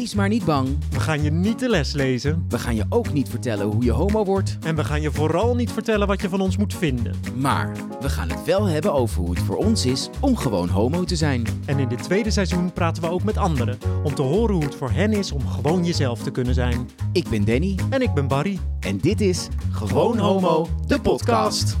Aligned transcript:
Wees 0.00 0.14
maar 0.14 0.28
niet 0.28 0.44
bang. 0.44 0.68
We 0.90 1.00
gaan 1.00 1.22
je 1.22 1.30
niet 1.30 1.58
de 1.58 1.68
les 1.68 1.92
lezen. 1.92 2.44
We 2.48 2.58
gaan 2.58 2.74
je 2.74 2.84
ook 2.88 3.12
niet 3.12 3.28
vertellen 3.28 3.66
hoe 3.66 3.84
je 3.84 3.90
homo 3.90 4.24
wordt. 4.24 4.58
En 4.62 4.76
we 4.76 4.84
gaan 4.84 5.00
je 5.00 5.10
vooral 5.10 5.54
niet 5.54 5.72
vertellen 5.72 6.06
wat 6.06 6.20
je 6.20 6.28
van 6.28 6.40
ons 6.40 6.56
moet 6.56 6.74
vinden. 6.74 7.14
Maar 7.36 7.72
we 8.00 8.08
gaan 8.08 8.28
het 8.28 8.44
wel 8.44 8.64
hebben 8.64 8.92
over 8.92 9.20
hoe 9.20 9.30
het 9.30 9.38
voor 9.38 9.56
ons 9.56 9.86
is 9.86 10.10
om 10.20 10.36
gewoon 10.36 10.68
homo 10.68 11.04
te 11.04 11.16
zijn. 11.16 11.46
En 11.64 11.78
in 11.78 11.88
dit 11.88 12.02
tweede 12.02 12.30
seizoen 12.30 12.72
praten 12.72 13.02
we 13.02 13.10
ook 13.10 13.22
met 13.22 13.36
anderen. 13.36 13.78
Om 14.04 14.14
te 14.14 14.22
horen 14.22 14.54
hoe 14.54 14.64
het 14.64 14.74
voor 14.74 14.90
hen 14.90 15.12
is 15.12 15.32
om 15.32 15.48
gewoon 15.48 15.84
jezelf 15.84 16.22
te 16.22 16.30
kunnen 16.30 16.54
zijn. 16.54 16.88
Ik 17.12 17.28
ben 17.28 17.44
Danny 17.44 17.78
En 17.90 18.02
ik 18.02 18.14
ben 18.14 18.28
Barry. 18.28 18.58
en 18.80 18.98
dit 18.98 19.20
is 19.20 19.48
Gewoon 19.70 20.18
Homo, 20.18 20.68
de 20.86 21.00
podcast. 21.00 21.76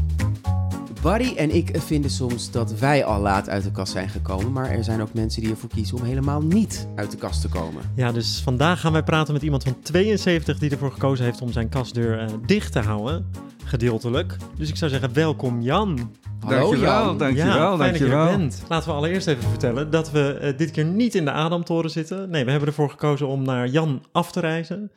Barry 1.02 1.36
en 1.36 1.54
ik 1.54 1.70
vinden 1.72 2.10
soms 2.10 2.50
dat 2.50 2.78
wij 2.78 3.04
al 3.04 3.20
laat 3.20 3.48
uit 3.48 3.62
de 3.62 3.70
kast 3.70 3.92
zijn 3.92 4.08
gekomen, 4.08 4.52
maar 4.52 4.70
er 4.70 4.84
zijn 4.84 5.00
ook 5.00 5.12
mensen 5.14 5.42
die 5.42 5.50
ervoor 5.50 5.68
kiezen 5.68 5.96
om 5.96 6.02
helemaal 6.02 6.40
niet 6.40 6.88
uit 6.94 7.10
de 7.10 7.16
kast 7.16 7.40
te 7.40 7.48
komen. 7.48 7.82
Ja, 7.96 8.12
dus 8.12 8.40
vandaag 8.44 8.80
gaan 8.80 8.92
wij 8.92 9.02
praten 9.02 9.32
met 9.32 9.42
iemand 9.42 9.62
van 9.62 9.76
72 9.82 10.58
die 10.58 10.70
ervoor 10.70 10.92
gekozen 10.92 11.24
heeft 11.24 11.42
om 11.42 11.52
zijn 11.52 11.68
kastdeur 11.68 12.18
eh, 12.18 12.26
dicht 12.46 12.72
te 12.72 12.78
houden. 12.78 13.26
Gedeeltelijk. 13.64 14.36
Dus 14.56 14.68
ik 14.68 14.76
zou 14.76 14.90
zeggen, 14.90 15.12
welkom 15.12 15.60
Jan. 15.60 16.10
Dankjewel, 16.40 16.76
Jan. 16.76 17.18
dankjewel, 17.18 17.56
ja, 17.56 17.76
fijn 17.76 17.92
dat 17.92 18.00
je 18.00 18.08
bent. 18.08 18.62
Laten 18.68 18.88
we 18.88 18.94
allereerst 18.94 19.26
even 19.26 19.48
vertellen 19.48 19.90
dat 19.90 20.10
we 20.10 20.32
eh, 20.32 20.56
dit 20.56 20.70
keer 20.70 20.84
niet 20.84 21.14
in 21.14 21.24
de 21.24 21.32
Adamtoren 21.32 21.90
zitten. 21.90 22.30
Nee, 22.30 22.44
we 22.44 22.50
hebben 22.50 22.68
ervoor 22.68 22.90
gekozen 22.90 23.28
om 23.28 23.42
naar 23.42 23.68
Jan 23.68 24.02
af 24.12 24.32
te 24.32 24.40
reizen. 24.40 24.90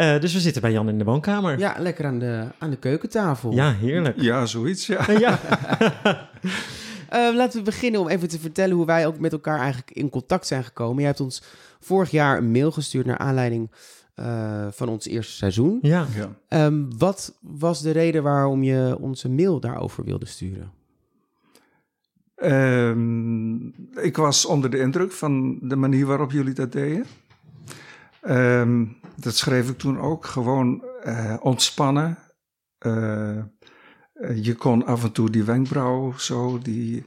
Eh, 0.00 0.20
dus 0.20 0.32
we 0.32 0.40
zitten 0.40 0.62
bij 0.62 0.72
Jan 0.72 0.88
in 0.88 0.98
de 0.98 1.04
woonkamer. 1.04 1.58
Ja, 1.58 1.74
lekker 1.78 2.06
aan 2.06 2.18
de, 2.18 2.44
aan 2.58 2.70
de 2.70 2.76
keukentafel. 2.76 3.52
Ja, 3.52 3.72
heerlijk. 3.72 4.20
Ja, 4.20 4.46
zoiets, 4.46 4.86
ja. 4.86 5.10
Ja. 5.10 5.38
Eh, 7.08 7.34
laten 7.34 7.58
we 7.58 7.64
beginnen 7.64 8.00
om 8.00 8.08
even 8.08 8.28
te 8.28 8.38
vertellen 8.38 8.76
hoe 8.76 8.86
wij 8.86 9.06
ook 9.06 9.18
met 9.18 9.32
elkaar 9.32 9.58
eigenlijk 9.58 9.90
in 9.90 10.08
contact 10.08 10.46
zijn 10.46 10.64
gekomen. 10.64 10.96
Jij 10.96 11.06
hebt 11.06 11.20
ons 11.20 11.42
vorig 11.80 12.10
jaar 12.10 12.38
een 12.38 12.50
mail 12.50 12.70
gestuurd 12.70 13.06
naar 13.06 13.18
aanleiding 13.18 13.70
eh, 14.14 14.66
van 14.70 14.88
ons 14.88 15.06
eerste 15.06 15.32
seizoen. 15.32 15.78
ja. 15.82 16.06
ja. 16.14 16.30
Ehm, 16.48 16.84
wat 16.98 17.38
was 17.40 17.82
de 17.82 17.90
reden 17.90 18.22
waarom 18.22 18.62
je 18.62 18.96
onze 19.00 19.28
mail 19.28 19.60
daarover 19.60 20.04
wilde 20.04 20.26
sturen? 20.26 20.72
Ehm, 22.34 23.66
ik 24.06 24.16
was 24.16 24.46
onder 24.46 24.70
de 24.70 24.78
indruk 24.78 25.12
van 25.12 25.58
de 25.62 25.76
manier 25.76 26.06
waarop 26.06 26.32
jullie 26.32 26.54
dat 26.54 26.72
deden. 26.72 27.06
Ehm, 28.20 28.84
dat 29.16 29.36
schreef 29.36 29.68
ik 29.68 29.78
toen 29.78 30.00
ook. 30.00 30.26
Gewoon 30.26 30.84
eh, 31.02 31.36
ontspannen. 31.40 32.18
Eh, 32.78 33.36
eh, 33.36 33.44
je 34.42 34.54
kon 34.54 34.86
af 34.86 35.04
en 35.04 35.12
toe 35.12 35.30
die 35.30 35.44
wenkbrauw 35.44 36.12
zo, 36.18 36.58
die, 36.58 37.06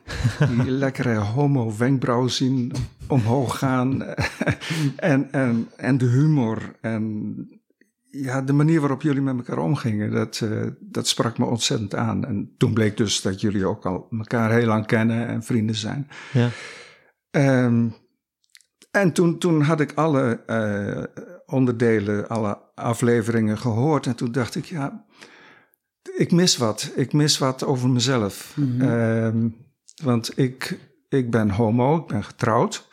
die 0.50 0.72
lekkere 0.84 1.16
homo-wenkbrauw 1.16 2.28
zien 2.28 2.72
omhoog 3.08 3.58
gaan. 3.58 4.04
en, 4.96 5.32
en, 5.32 5.70
en 5.76 5.98
de 5.98 6.06
humor. 6.06 6.76
En 6.82 7.36
ja, 8.10 8.42
de 8.42 8.54
manier 8.54 8.80
waarop 8.80 9.02
jullie 9.02 9.22
met 9.22 9.38
elkaar 9.38 9.58
omgingen, 9.58 10.12
dat, 10.12 10.46
dat 10.80 11.08
sprak 11.08 11.38
me 11.38 11.46
ontzettend 11.46 11.96
aan. 11.96 12.26
En 12.26 12.54
toen 12.58 12.74
bleek 12.74 12.98
dus 12.98 13.22
dat 13.22 13.42
jullie 13.42 13.66
ook 13.66 13.86
al 13.86 14.08
elkaar 14.12 14.52
heel 14.52 14.68
lang 14.68 14.86
kennen 14.86 15.28
en 15.28 15.44
vrienden 15.44 15.76
zijn. 15.76 16.08
Ja. 16.34 16.50
Ehm, 17.30 17.88
en 18.94 19.14
toen, 19.14 19.38
toen 19.38 19.62
had 19.62 19.80
ik 19.80 19.92
alle 19.94 20.44
eh, 20.46 21.04
onderdelen, 21.46 22.30
alle 22.30 22.58
afleveringen 22.76 23.58
gehoord. 23.58 24.06
En 24.06 24.16
toen 24.16 24.32
dacht 24.32 24.56
ik, 24.56 24.66
ja, 24.66 25.06
ik 26.18 26.32
mis 26.32 26.58
wat. 26.58 26.92
Ik 26.96 27.14
mis 27.14 27.38
wat 27.38 27.64
over 27.64 27.90
mezelf. 27.90 28.58
Ehm, 28.80 29.50
want 30.04 30.38
ik, 30.38 30.80
ik 31.10 31.32
ben 31.32 31.50
homo, 31.50 31.98
ik 31.98 32.08
ben 32.08 32.24
getrouwd. 32.24 32.88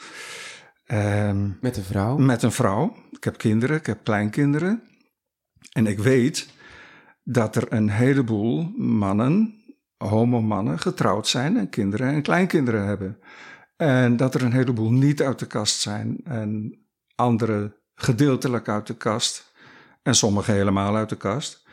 Ehm, 0.86 1.48
Met 1.60 1.76
een 1.76 1.82
vrouw? 1.82 2.16
met 2.16 2.42
een 2.42 2.52
vrouw. 2.52 2.96
Ik 3.10 3.24
heb 3.24 3.38
kinderen, 3.38 3.76
ik 3.76 3.86
heb 3.86 4.04
kleinkinderen. 4.04 4.82
En 5.72 5.86
ik 5.86 5.98
weet 5.98 6.48
dat 7.24 7.56
er 7.56 7.72
een 7.72 7.88
heleboel 7.90 8.72
mannen, 8.76 9.54
homomannen, 9.96 10.78
getrouwd 10.78 11.28
zijn 11.28 11.56
en 11.56 11.68
kinderen 11.68 12.08
en 12.12 12.22
kleinkinderen 12.22 12.86
hebben. 12.86 13.18
En 13.80 14.16
dat 14.16 14.34
er 14.34 14.42
een 14.42 14.52
heleboel 14.52 14.90
niet 14.90 15.22
uit 15.22 15.38
de 15.38 15.46
kast 15.46 15.80
zijn 15.80 16.20
en 16.24 16.78
anderen 17.14 17.74
gedeeltelijk 17.94 18.68
uit 18.68 18.86
de 18.86 18.94
kast 18.94 19.52
en 20.02 20.14
sommigen 20.14 20.54
helemaal 20.54 20.96
uit 20.96 21.08
de 21.08 21.16
kast. 21.16 21.66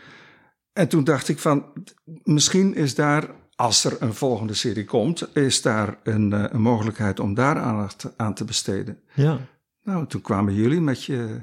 En 0.73 0.87
toen 0.87 1.03
dacht 1.03 1.27
ik 1.27 1.39
van, 1.39 1.65
misschien 2.23 2.75
is 2.75 2.95
daar, 2.95 3.29
als 3.55 3.83
er 3.83 4.01
een 4.01 4.13
volgende 4.13 4.53
serie 4.53 4.85
komt, 4.85 5.35
is 5.35 5.61
daar 5.61 5.97
een, 6.03 6.33
eh, 6.33 6.43
een 6.49 6.61
mogelijkheid 6.61 7.19
om 7.19 7.33
daar 7.33 7.57
aandacht 7.59 8.13
aan 8.17 8.33
te 8.33 8.45
besteden. 8.45 8.99
ja. 9.13 9.39
Nou, 9.83 10.07
toen 10.07 10.21
kwamen 10.21 10.53
jullie 10.53 10.81
met 10.81 11.03
je. 11.03 11.39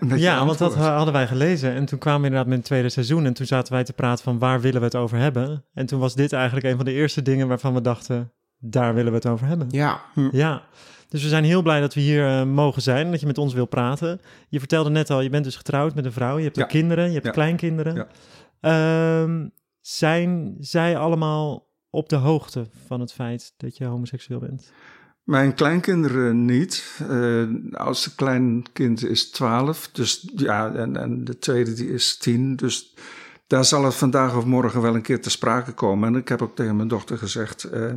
Ja, 0.16 0.46
want 0.46 0.58
dat 0.58 0.74
hadden 0.74 1.12
wij 1.12 1.26
gelezen. 1.26 1.72
En 1.72 1.84
toen 1.84 1.98
kwamen 1.98 2.20
we 2.20 2.26
inderdaad 2.26 2.48
met 2.48 2.58
het 2.58 2.66
tweede 2.66 2.88
seizoen. 2.88 3.26
En 3.26 3.32
toen 3.32 3.46
zaten 3.46 3.72
wij 3.72 3.84
te 3.84 3.92
praten 3.92 4.24
van 4.24 4.38
waar 4.38 4.60
willen 4.60 4.80
we 4.80 4.86
het 4.86 4.94
over 4.94 5.18
hebben. 5.18 5.64
En 5.74 5.86
toen 5.86 6.00
was 6.00 6.14
dit 6.14 6.32
eigenlijk 6.32 6.66
een 6.66 6.76
van 6.76 6.84
de 6.84 6.92
eerste 6.92 7.22
dingen 7.22 7.48
waarvan 7.48 7.74
we 7.74 7.80
dachten, 7.80 8.32
daar 8.58 8.94
willen 8.94 9.10
we 9.10 9.16
het 9.18 9.26
over 9.26 9.46
hebben. 9.46 9.66
Ja, 9.70 10.00
Ja, 10.32 10.62
dus 11.08 11.22
we 11.22 11.28
zijn 11.28 11.44
heel 11.44 11.62
blij 11.62 11.80
dat 11.80 11.94
we 11.94 12.00
hier 12.00 12.26
eh, 12.26 12.44
mogen 12.44 12.82
zijn 12.82 13.04
en 13.04 13.10
dat 13.10 13.20
je 13.20 13.26
met 13.26 13.38
ons 13.38 13.54
wil 13.54 13.66
praten. 13.66 14.20
Je 14.48 14.58
vertelde 14.58 14.90
net 14.90 15.10
al, 15.10 15.20
je 15.20 15.30
bent 15.30 15.44
dus 15.44 15.56
getrouwd 15.56 15.94
met 15.94 16.04
een 16.04 16.12
vrouw, 16.12 16.36
je 16.38 16.44
hebt 16.44 16.56
Ja. 16.56 16.62
ook 16.62 16.68
kinderen, 16.68 17.06
je 17.06 17.12
hebt 17.12 17.24
Ja. 17.26 17.30
kleinkinderen. 17.30 17.94
Ja. 17.94 18.06
Ehm, 18.60 19.48
zijn 19.80 20.56
zij 20.60 20.96
allemaal 20.98 21.66
op 21.90 22.08
de 22.08 22.16
hoogte 22.16 22.66
van 22.86 23.00
het 23.00 23.12
feit 23.12 23.54
dat 23.56 23.76
je 23.76 23.84
homoseksueel 23.84 24.40
bent? 24.40 24.72
Mijn 25.22 25.54
kleinkinderen 25.54 26.44
niet. 26.44 26.98
Eh, 27.00 27.08
De 27.08 27.68
oudste 27.72 28.14
kleinkind 28.14 29.04
is 29.04 29.30
12. 29.30 29.88
Dus 29.92 30.28
ja, 30.36 30.74
en, 30.74 30.96
en 30.96 31.24
de 31.24 31.38
tweede 31.38 31.72
die 31.74 31.88
is 31.92 32.16
10. 32.16 32.56
Dus 32.56 32.94
daar 33.46 33.64
zal 33.64 33.84
het 33.84 33.94
vandaag 33.94 34.36
of 34.36 34.44
morgen 34.44 34.80
wel 34.82 34.94
een 34.94 35.02
keer 35.02 35.22
te 35.22 35.30
sprake 35.30 35.72
komen. 35.72 36.08
En 36.08 36.20
ik 36.20 36.28
heb 36.28 36.42
ook 36.42 36.56
tegen 36.56 36.76
mijn 36.76 36.88
dochter 36.88 37.18
gezegd. 37.18 37.64
eh, 37.64 37.92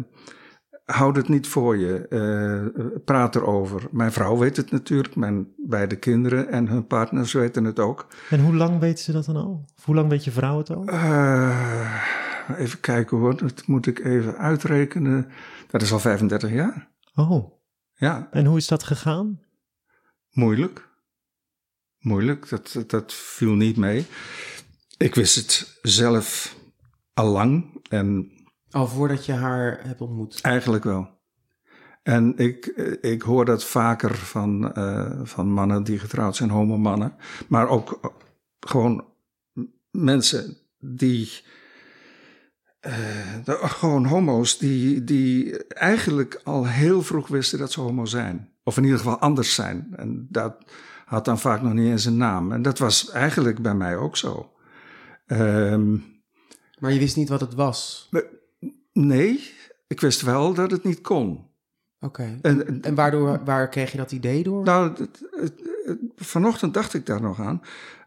houd 0.92 1.16
het 1.16 1.28
niet 1.30 1.48
voor 1.48 1.78
je. 1.78 2.08
eh, 2.08 2.86
praat 3.06 3.36
erover. 3.36 3.88
Mijn 3.92 4.12
vrouw 4.12 4.38
weet 4.38 4.58
het 4.58 4.72
natuurlijk. 4.72 5.16
Mijn 5.16 5.48
beide 5.58 5.96
kinderen 5.96 6.50
en 6.50 6.68
hun 6.68 6.88
partners 6.88 7.34
weten 7.34 7.64
het 7.64 7.80
ook. 7.80 8.08
En 8.30 8.40
hoe 8.40 8.56
lang 8.56 8.80
weten 8.80 9.04
ze 9.04 9.12
dat 9.12 9.26
dan 9.26 9.36
al? 9.36 9.66
Of 9.78 9.86
hoe 9.86 9.96
lang 9.96 10.10
weet 10.10 10.24
je 10.24 10.32
vrouw 10.32 10.58
het 10.58 10.70
al? 10.70 10.86
Eh, 10.86 12.04
even 12.58 12.80
kijken 12.80 13.18
hoor. 13.18 13.38
Dat 13.38 13.68
moet 13.68 13.88
ik 13.88 14.00
even 14.06 14.38
uitrekenen. 14.38 15.28
Dat 15.68 15.82
is 15.82 15.92
al 15.92 16.00
35 16.00 16.52
jaar. 16.52 16.90
Oh, 17.16 17.52
Ja, 17.94 18.28
en 18.32 18.46
hoe 18.46 18.58
is 18.58 18.68
dat 18.68 18.84
gegaan? 18.84 19.40
Moeilijk. 20.32 20.90
Moeilijk, 22.00 22.50
dat, 22.50 22.84
dat 22.88 23.14
viel 23.14 23.54
niet 23.54 23.78
mee. 23.78 24.06
Ik 24.98 25.16
wist 25.16 25.36
het 25.36 25.80
zelf 25.82 26.56
al 27.14 27.28
lang 27.32 27.80
en 27.90 28.32
al 28.72 28.88
voordat 28.88 29.26
je 29.26 29.34
haar 29.34 29.80
hebt 29.84 30.02
ontmoet. 30.02 30.42
eigenlijk 30.42 30.84
wel. 30.84 31.20
En 32.04 32.38
ik, 32.38 32.66
eh, 32.66 33.12
ik 33.12 33.22
hoor 33.22 33.46
dat 33.46 33.64
vaker 33.64 34.16
van, 34.16 34.74
eh, 34.74 35.20
van 35.24 35.52
mannen 35.52 35.84
die 35.84 36.00
getrouwd 36.00 36.36
zijn, 36.36 36.50
homomannen. 36.50 37.16
Maar 37.48 37.68
ook 37.68 38.00
eh, 38.02 38.10
gewoon 38.60 39.06
mensen 39.92 40.58
die. 40.80 41.44
de- 43.44 43.60
gewoon 43.62 44.06
homo's 44.06 44.58
die, 44.58 45.04
die 45.04 45.64
eigenlijk 45.68 46.42
al 46.44 46.68
heel 46.68 47.02
vroeg 47.02 47.28
wisten 47.28 47.60
dat 47.60 47.72
ze 47.72 47.82
homo 47.82 48.06
zijn. 48.06 48.50
Of 48.64 48.78
in 48.78 48.84
ieder 48.84 48.98
geval 48.98 49.20
anders 49.20 49.56
zijn. 49.56 49.88
En 49.96 50.28
dat 50.30 50.56
had 51.06 51.26
dan 51.26 51.40
vaak 51.40 51.62
nog 51.62 51.74
niet 51.74 51.90
eens 51.92 52.06
een 52.06 52.18
naam. 52.18 52.52
En 52.52 52.62
dat 52.62 52.78
was 52.80 53.10
eigenlijk 53.10 53.62
bij 53.62 53.76
mij 53.76 53.98
ook 53.98 54.18
zo. 54.18 54.52
Ehm, 55.26 55.92
Maar 56.80 56.92
je 56.94 57.00
wist 57.00 57.16
niet 57.16 57.30
wat 57.30 57.42
het 57.42 57.54
was. 57.54 58.10
Nee, 58.94 59.52
ik 59.88 60.00
wist 60.02 60.22
wel 60.22 60.54
dat 60.54 60.72
het 60.72 60.84
niet 60.84 61.02
kon. 61.02 61.50
Oké. 62.00 62.40
En, 62.42 62.68
en- 62.68 62.82
En 62.82 62.96
waardoor, 62.96 63.42
waar 63.46 63.70
kreeg 63.70 63.92
je 63.92 63.98
dat 63.98 64.12
idee 64.12 64.44
door? 64.44 64.64
Nou, 64.64 64.90
het- 64.90 65.00
het- 65.00 65.22
het- 65.86 66.02
vanochtend 66.16 66.74
dacht 66.74 66.94
ik 66.94 67.06
daar 67.06 67.22
nog 67.22 67.40
aan. 67.42 67.62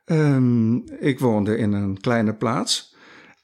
Ehm, 0.04 0.76
ik 0.86 1.18
woonde 1.20 1.56
in 1.56 1.72
een 1.72 2.00
kleine 2.00 2.34
plaats 2.34 2.94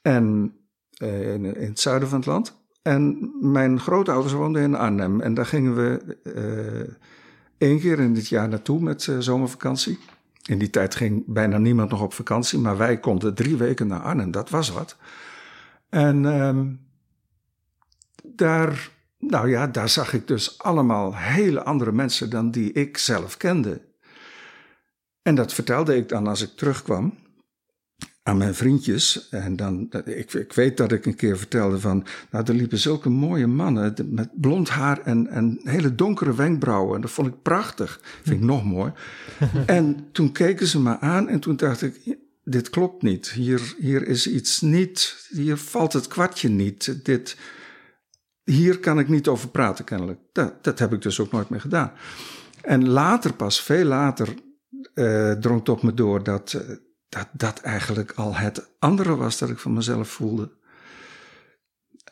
en, 0.01 0.53
eh, 0.97 1.33
in, 1.33 1.45
in 1.55 1.69
het 1.69 1.79
zuiden 1.79 2.09
van 2.09 2.17
het 2.17 2.27
land. 2.27 2.59
En 2.81 3.31
mijn 3.41 3.79
grootouders 3.79 4.33
woonden 4.33 4.61
in 4.61 4.75
Arnhem. 4.75 5.21
En 5.21 5.33
daar 5.33 5.45
gingen 5.45 5.75
we 5.75 6.17
eh 6.23 6.93
één 7.57 7.79
keer 7.79 7.99
in 7.99 8.13
dit 8.13 8.27
jaar 8.27 8.47
naartoe 8.49 8.81
met 8.81 9.07
eh, 9.07 9.15
zomervakantie. 9.19 9.99
In 10.49 10.57
die 10.59 10.69
tijd 10.69 10.95
ging 10.95 11.23
bijna 11.27 11.57
niemand 11.57 11.89
nog 11.89 12.01
op 12.01 12.13
vakantie, 12.13 12.59
maar 12.59 12.77
wij 12.77 12.99
konden 12.99 13.33
drie 13.35 13.55
weken 13.57 13.87
naar 13.87 13.99
Arnhem. 14.01 14.31
Dat 14.31 14.49
was 14.49 14.69
wat. 14.69 14.97
En 15.89 16.25
ehm, 16.25 16.65
daar, 18.35 18.89
nou 19.17 19.49
ja, 19.49 19.67
daar 19.67 19.89
zag 19.89 20.13
ik 20.13 20.27
dus 20.27 20.57
allemaal 20.57 21.15
hele 21.15 21.63
andere 21.63 21.91
mensen 21.91 22.29
dan 22.29 22.51
die 22.51 22.71
ik 22.71 22.97
zelf 22.97 23.37
kende. 23.37 23.81
En 25.21 25.35
dat 25.35 25.53
vertelde 25.53 25.95
ik 25.95 26.09
dan 26.09 26.27
als 26.27 26.41
ik 26.41 26.49
terugkwam. 26.55 27.19
aan 28.23 28.37
mijn 28.37 28.55
vriendjes. 28.55 29.29
En 29.29 29.55
dan, 29.55 29.89
ik, 30.05 30.33
ik 30.33 30.53
weet 30.53 30.77
dat 30.77 30.91
ik 30.91 31.05
een 31.05 31.15
keer 31.15 31.37
vertelde 31.37 31.79
van, 31.79 32.05
nou, 32.31 32.45
er 32.47 32.53
liepen 32.53 32.77
zulke 32.77 33.09
mooie 33.09 33.47
mannen 33.47 33.93
met 34.05 34.29
blond 34.41 34.69
haar 34.69 35.01
en, 35.01 35.27
en 35.27 35.59
hele 35.63 35.95
donkere 35.95 36.35
wenkbrauwen. 36.35 36.95
En 36.95 37.01
dat 37.01 37.11
vond 37.11 37.27
ik 37.27 37.41
prachtig. 37.41 37.99
Vind 38.23 38.39
ik 38.39 38.45
nog 38.45 38.63
mooi. 38.65 38.91
en 39.65 40.07
toen 40.11 40.31
keken 40.31 40.67
ze 40.67 40.81
me 40.81 40.99
aan 40.99 41.29
en 41.29 41.39
toen 41.39 41.55
dacht 41.55 41.81
ik, 41.81 42.17
dit 42.43 42.69
klopt 42.69 43.01
niet. 43.01 43.31
Hier, 43.31 43.75
hier 43.77 44.07
is 44.07 44.27
iets 44.27 44.61
niet, 44.61 45.27
hier 45.29 45.57
valt 45.57 45.93
het 45.93 46.07
kwartje 46.07 46.49
niet. 46.49 47.05
Dit, 47.05 47.37
hier 48.51 48.79
kan 48.79 48.99
ik 48.99 49.07
niet 49.07 49.27
over 49.27 49.49
praten 49.49 49.85
kennelijk. 49.85 50.19
Dat, 50.31 50.63
dat 50.63 50.79
heb 50.79 50.93
ik 50.93 51.01
dus 51.01 51.19
ook 51.19 51.31
nooit 51.31 51.49
meer 51.49 51.61
gedaan. 51.61 51.91
En 52.61 52.89
later 52.89 53.33
pas, 53.33 53.61
veel 53.61 53.85
later, 53.85 54.33
uh, 54.95 55.31
drong 55.31 55.59
het 55.59 55.69
op 55.69 55.83
me 55.83 55.93
door 55.93 56.23
dat, 56.23 56.53
uh, 56.53 56.75
dat 57.09 57.27
dat 57.31 57.59
eigenlijk 57.59 58.11
al 58.11 58.35
het 58.35 58.69
andere 58.79 59.15
was 59.15 59.37
dat 59.37 59.49
ik 59.49 59.59
van 59.59 59.73
mezelf 59.73 60.09
voelde. 60.09 60.51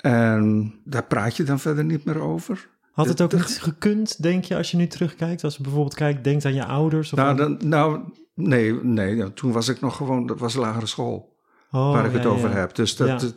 En 0.01 0.73
daar 0.83 1.03
praat 1.03 1.37
je 1.37 1.43
dan 1.43 1.59
verder 1.59 1.83
niet 1.83 2.05
meer 2.05 2.19
over. 2.19 2.69
Had 2.91 3.07
het 3.07 3.21
ook 3.21 3.33
niet 3.33 3.61
gekund, 3.61 4.21
denk 4.21 4.43
je, 4.43 4.55
als 4.55 4.71
je 4.71 4.77
nu 4.77 4.87
terugkijkt? 4.87 5.43
Als 5.43 5.55
je 5.55 5.63
bijvoorbeeld 5.63 5.93
kijkt, 5.93 6.23
denkt 6.23 6.45
aan 6.45 6.53
je 6.53 6.65
ouders? 6.65 7.13
Of 7.13 7.19
nou, 7.19 7.35
dan, 7.35 7.57
nou, 7.63 8.01
nee, 8.33 8.73
nee, 8.73 9.33
toen 9.33 9.51
was 9.51 9.67
ik 9.67 9.81
nog 9.81 9.95
gewoon, 9.95 10.25
dat 10.25 10.39
was 10.39 10.53
lagere 10.53 10.85
school. 10.85 11.37
Oh, 11.71 11.91
waar 11.91 12.05
ik 12.05 12.13
het 12.13 12.25
over 12.25 12.53
heb. 12.55 12.75
Dus 12.75 12.95
dat, 12.95 13.21
ja. 13.21 13.27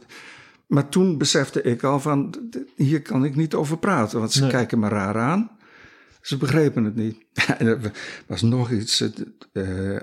Maar 0.73 0.89
toen 0.89 1.19
besefte 1.19 1.63
ik 1.63 1.83
al 1.83 2.01
van, 2.01 2.35
hier 2.77 3.03
kan 3.03 3.25
ik 3.25 3.37
niet 3.37 3.55
over 3.55 3.79
praten, 3.79 4.19
want 4.19 4.33
ze 4.33 4.47
kijken 4.47 4.79
me 4.79 4.89
raar 4.89 5.19
aan. 5.19 5.51
Ze 6.21 6.37
begrepen 6.37 6.85
het 6.85 6.95
niet. 6.95 7.17
en 7.59 7.67
er 7.67 7.93
was 8.27 8.43
nog 8.43 8.71
iets. 8.71 9.01
Uh, 9.53 10.01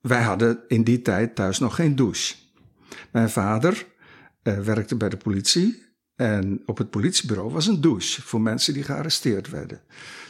wij 0.00 0.22
hadden 0.22 0.60
in 0.66 0.84
die 0.84 1.02
tijd 1.02 1.34
thuis 1.34 1.58
nog 1.58 1.74
geen 1.74 1.96
douche. 1.96 2.34
Mijn 3.12 3.30
vader 3.30 3.86
uh, 4.42 4.58
werkte 4.60 4.96
bij 4.96 5.08
de 5.08 5.16
politie 5.16 5.82
en 6.14 6.62
op 6.66 6.78
het 6.78 6.90
politiebureau 6.90 7.50
was 7.50 7.66
een 7.66 7.80
douche 7.80 8.22
voor 8.22 8.40
mensen 8.40 8.74
die 8.74 8.82
gearresteerd 8.82 9.50
werden. 9.50 9.80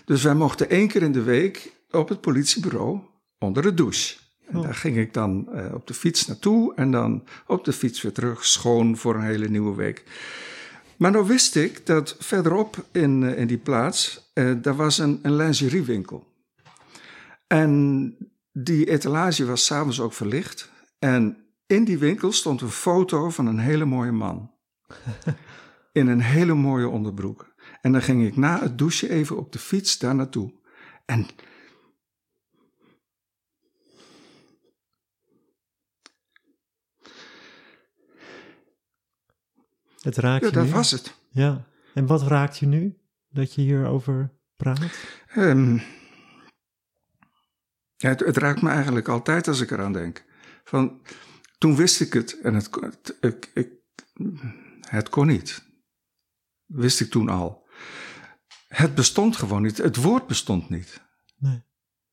Dus 0.05 0.23
wij 0.23 0.35
mochten 0.35 0.70
één 0.70 0.88
keer 0.88 1.02
in 1.02 1.12
de 1.12 1.23
week 1.23 1.73
op 1.90 2.08
het 2.08 2.20
politiebureau 2.20 3.00
onder 3.38 3.62
de 3.62 3.75
douche. 3.75 4.17
En 4.49 4.62
daar 4.62 4.75
ging 4.75 4.97
ik 4.97 5.15
dan 5.15 5.49
uh, 5.53 5.75
op 5.75 5.87
de 5.87 5.95
fiets 5.95 6.27
naartoe 6.27 6.75
en 6.75 6.91
dan 6.91 7.25
op 7.47 7.65
de 7.65 7.73
fiets 7.73 8.03
weer 8.03 8.12
terug, 8.12 8.45
schoon 8.45 8.97
voor 8.97 9.15
een 9.15 9.23
hele 9.23 9.49
nieuwe 9.49 9.75
week. 9.75 10.05
Maar 10.97 11.11
nou 11.11 11.27
wist 11.27 11.56
ik 11.56 11.87
dat 11.87 12.17
verderop 12.19 12.85
in, 12.93 13.23
uh, 13.23 13.39
in 13.39 13.47
die 13.47 13.59
plaats, 13.59 14.31
uh, 14.35 14.55
daar 14.62 14.77
was 14.77 14.99
een, 14.99 15.19
een 15.23 15.37
lingeriewinkel. 15.37 16.27
En 17.47 18.15
die 18.53 18.91
etalage 18.91 19.47
was 19.47 19.65
s'avonds 19.65 20.00
ook 20.00 20.12
verlicht. 20.12 20.71
En 20.99 21.37
in 21.67 21.85
die 21.85 21.99
winkel 21.99 22.33
stond 22.33 22.61
een 22.61 22.71
foto 22.71 23.31
van 23.31 23.47
een 23.47 23.59
hele 23.59 23.85
mooie 23.85 24.12
man. 24.12 24.50
in 25.93 26.06
een 26.06 26.23
hele 26.23 26.55
mooie 26.55 26.89
onderbroek. 26.89 27.55
En 27.81 27.93
dan 27.93 28.03
ging 28.03 28.27
ik 28.27 28.37
na 28.37 28.61
het 28.61 28.79
douchen 28.79 29.11
even 29.11 29.37
op 29.37 29.53
de 29.53 29.59
fiets 29.59 29.99
daar 29.99 30.15
naartoe. 30.15 30.53
En 31.05 31.27
Het 40.00 40.17
raakt 40.17 40.41
ja, 40.41 40.49
je 40.49 40.55
dat 40.55 40.65
nu? 40.65 40.71
was 40.71 40.91
het. 40.91 41.15
Ja. 41.31 41.65
En 41.95 42.06
wat 42.06 42.23
raakt 42.23 42.59
je 42.59 42.67
nu 42.67 42.99
dat 43.29 43.55
je 43.55 43.61
hierover 43.61 44.31
praat? 44.56 44.81
Um, 45.37 45.83
ja, 47.97 48.09
het, 48.09 48.21
het, 48.21 48.37
raakt 48.37 48.62
me 48.62 48.71
eigenlijk 48.71 49.09
altijd 49.09 49.49
als 49.49 49.61
ik 49.61 49.71
eraan 49.71 49.93
denk. 49.93 50.25
Van, 50.65 51.00
toen 51.59 51.77
wist 51.77 52.00
ik 52.00 52.12
het 52.12 52.41
en 52.41 52.55
het, 52.55 52.69
het, 52.81 53.17
ik, 53.21 53.50
ik, 53.55 53.71
het 54.81 55.09
kon 55.09 55.27
niet. 55.27 55.67
Wist 56.67 57.00
ik 57.00 57.11
toen 57.11 57.29
al. 57.29 57.69
Het 58.69 58.95
bestond 58.95 59.37
gewoon 59.37 59.62
niet. 59.62 59.79
Het 59.79 59.97
woord 59.97 60.27
bestond 60.27 60.69
niet. 60.69 61.00
Nee. 61.37 61.62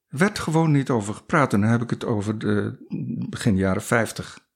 Er 0.08 0.18
werd 0.18 0.40
gewoon 0.40 0.72
niet 0.72 0.90
over 0.90 1.14
gepraat. 1.14 1.54
En 1.54 1.62
dan 1.62 1.70
heb 1.70 1.82
ik 1.82 1.90
het 1.90 2.06
over 2.06 2.40
de 2.40 2.86
begin 3.30 3.56
jaren 3.56 3.82
50. 3.82 4.48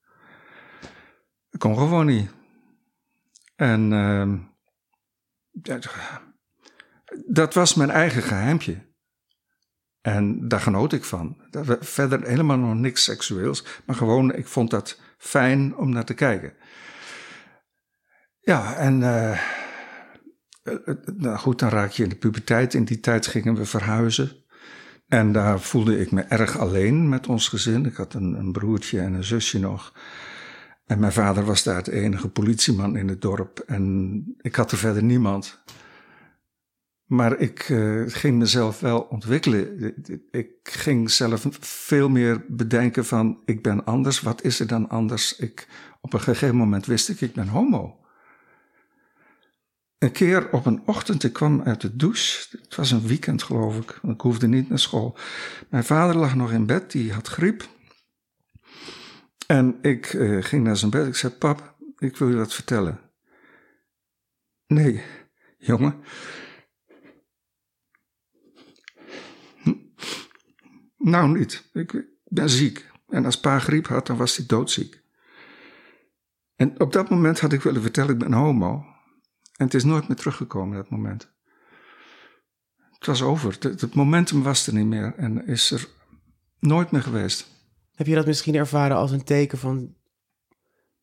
Dat 1.50 1.60
kon 1.60 1.74
gewoon 1.76 2.06
niet. 2.06 2.30
En 3.60 3.92
uh, 3.92 4.32
dat 7.26 7.54
was 7.54 7.74
mijn 7.74 7.90
eigen 7.90 8.22
geheimpje. 8.22 8.88
En 10.00 10.48
daar 10.48 10.60
genoot 10.60 10.92
ik 10.92 11.04
van. 11.04 11.36
Verder 11.80 12.22
helemaal 12.26 12.56
nog 12.56 12.74
niks 12.74 13.04
seksueels, 13.04 13.64
maar 13.86 13.96
gewoon, 13.96 14.34
ik 14.34 14.46
vond 14.46 14.70
dat 14.70 15.00
fijn 15.18 15.76
om 15.76 15.90
naar 15.90 16.04
te 16.04 16.14
kijken. 16.14 16.52
Ja, 18.40 18.76
en 18.76 19.00
uh, 19.00 19.40
nou 21.16 21.38
goed, 21.38 21.58
dan 21.58 21.68
raak 21.68 21.90
je 21.90 22.02
in 22.02 22.08
de 22.08 22.16
puberteit. 22.16 22.74
In 22.74 22.84
die 22.84 23.00
tijd 23.00 23.26
gingen 23.26 23.54
we 23.54 23.64
verhuizen. 23.64 24.44
En 25.06 25.32
daar 25.32 25.60
voelde 25.60 26.00
ik 26.00 26.10
me 26.10 26.22
erg 26.22 26.58
alleen 26.58 27.08
met 27.08 27.26
ons 27.26 27.48
gezin. 27.48 27.86
Ik 27.86 27.96
had 27.96 28.14
een, 28.14 28.34
een 28.34 28.52
broertje 28.52 29.00
en 29.00 29.12
een 29.12 29.24
zusje 29.24 29.58
nog. 29.58 29.92
En 30.90 30.98
mijn 30.98 31.12
vader 31.12 31.44
was 31.44 31.62
daar 31.62 31.82
de 31.82 31.92
enige 31.92 32.28
politieman 32.28 32.96
in 32.96 33.08
het 33.08 33.20
dorp. 33.20 33.58
En 33.58 34.24
ik 34.40 34.54
had 34.54 34.72
er 34.72 34.78
verder 34.78 35.02
niemand. 35.02 35.62
Maar 37.04 37.38
ik 37.38 37.68
uh, 37.68 38.04
ging 38.06 38.38
mezelf 38.38 38.80
wel 38.80 39.00
ontwikkelen. 39.00 39.94
Ik 40.30 40.50
ging 40.62 41.10
zelf 41.10 41.46
veel 41.60 42.08
meer 42.08 42.44
bedenken 42.48 43.04
van, 43.04 43.42
ik 43.44 43.62
ben 43.62 43.84
anders, 43.84 44.20
wat 44.20 44.42
is 44.42 44.60
er 44.60 44.66
dan 44.66 44.88
anders? 44.88 45.36
Ik, 45.36 45.68
op 46.00 46.12
een 46.12 46.20
gegeven 46.20 46.56
moment 46.56 46.86
wist 46.86 47.08
ik, 47.08 47.20
ik 47.20 47.32
ben 47.32 47.48
homo. 47.48 47.98
Een 49.98 50.12
keer 50.12 50.52
op 50.52 50.66
een 50.66 50.82
ochtend, 50.84 51.22
ik 51.22 51.32
kwam 51.32 51.62
uit 51.62 51.80
de 51.80 51.96
douche. 51.96 52.58
Het 52.62 52.76
was 52.76 52.90
een 52.90 53.06
weekend 53.06 53.42
geloof 53.42 53.76
ik, 53.76 53.98
want 54.02 54.14
ik 54.14 54.20
hoefde 54.20 54.48
niet 54.48 54.68
naar 54.68 54.78
school. 54.78 55.16
Mijn 55.68 55.84
vader 55.84 56.16
lag 56.16 56.34
nog 56.34 56.52
in 56.52 56.66
bed, 56.66 56.90
die 56.90 57.12
had 57.12 57.28
griep. 57.28 57.68
En 59.50 59.78
ik 59.82 60.12
uh, 60.12 60.42
ging 60.42 60.64
naar 60.64 60.76
zijn 60.76 60.90
bed. 60.90 61.06
Ik 61.06 61.14
zei: 61.14 61.32
Pap, 61.32 61.76
ik 61.98 62.16
wil 62.16 62.28
je 62.28 62.36
wat 62.36 62.54
vertellen. 62.54 63.00
Nee, 64.66 65.02
jongen. 65.58 66.02
Nou, 70.96 71.38
niet. 71.38 71.70
Ik 71.72 72.06
ben 72.24 72.50
ziek. 72.50 72.90
En 73.08 73.24
als 73.24 73.40
pa 73.40 73.58
griep 73.58 73.86
had, 73.86 74.06
dan 74.06 74.16
was 74.16 74.36
hij 74.36 74.46
doodziek. 74.46 75.02
En 76.56 76.80
op 76.80 76.92
dat 76.92 77.10
moment 77.10 77.40
had 77.40 77.52
ik 77.52 77.62
willen 77.62 77.82
vertellen: 77.82 78.12
ik 78.12 78.18
ben 78.18 78.32
homo. 78.32 78.84
En 79.56 79.64
het 79.64 79.74
is 79.74 79.84
nooit 79.84 80.08
meer 80.08 80.16
teruggekomen, 80.16 80.76
dat 80.76 80.90
moment. 80.90 81.32
Het 82.90 83.06
was 83.06 83.22
over. 83.22 83.56
Het, 83.60 83.80
het 83.80 83.94
momentum 83.94 84.42
was 84.42 84.66
er 84.66 84.74
niet 84.74 84.86
meer 84.86 85.14
en 85.16 85.46
is 85.46 85.70
er 85.70 85.88
nooit 86.58 86.90
meer 86.90 87.02
geweest. 87.02 87.59
Heb 88.00 88.08
je 88.08 88.14
dat 88.14 88.26
misschien 88.26 88.54
ervaren 88.54 88.96
als 88.96 89.10
een 89.10 89.24
teken 89.24 89.58
van. 89.58 89.94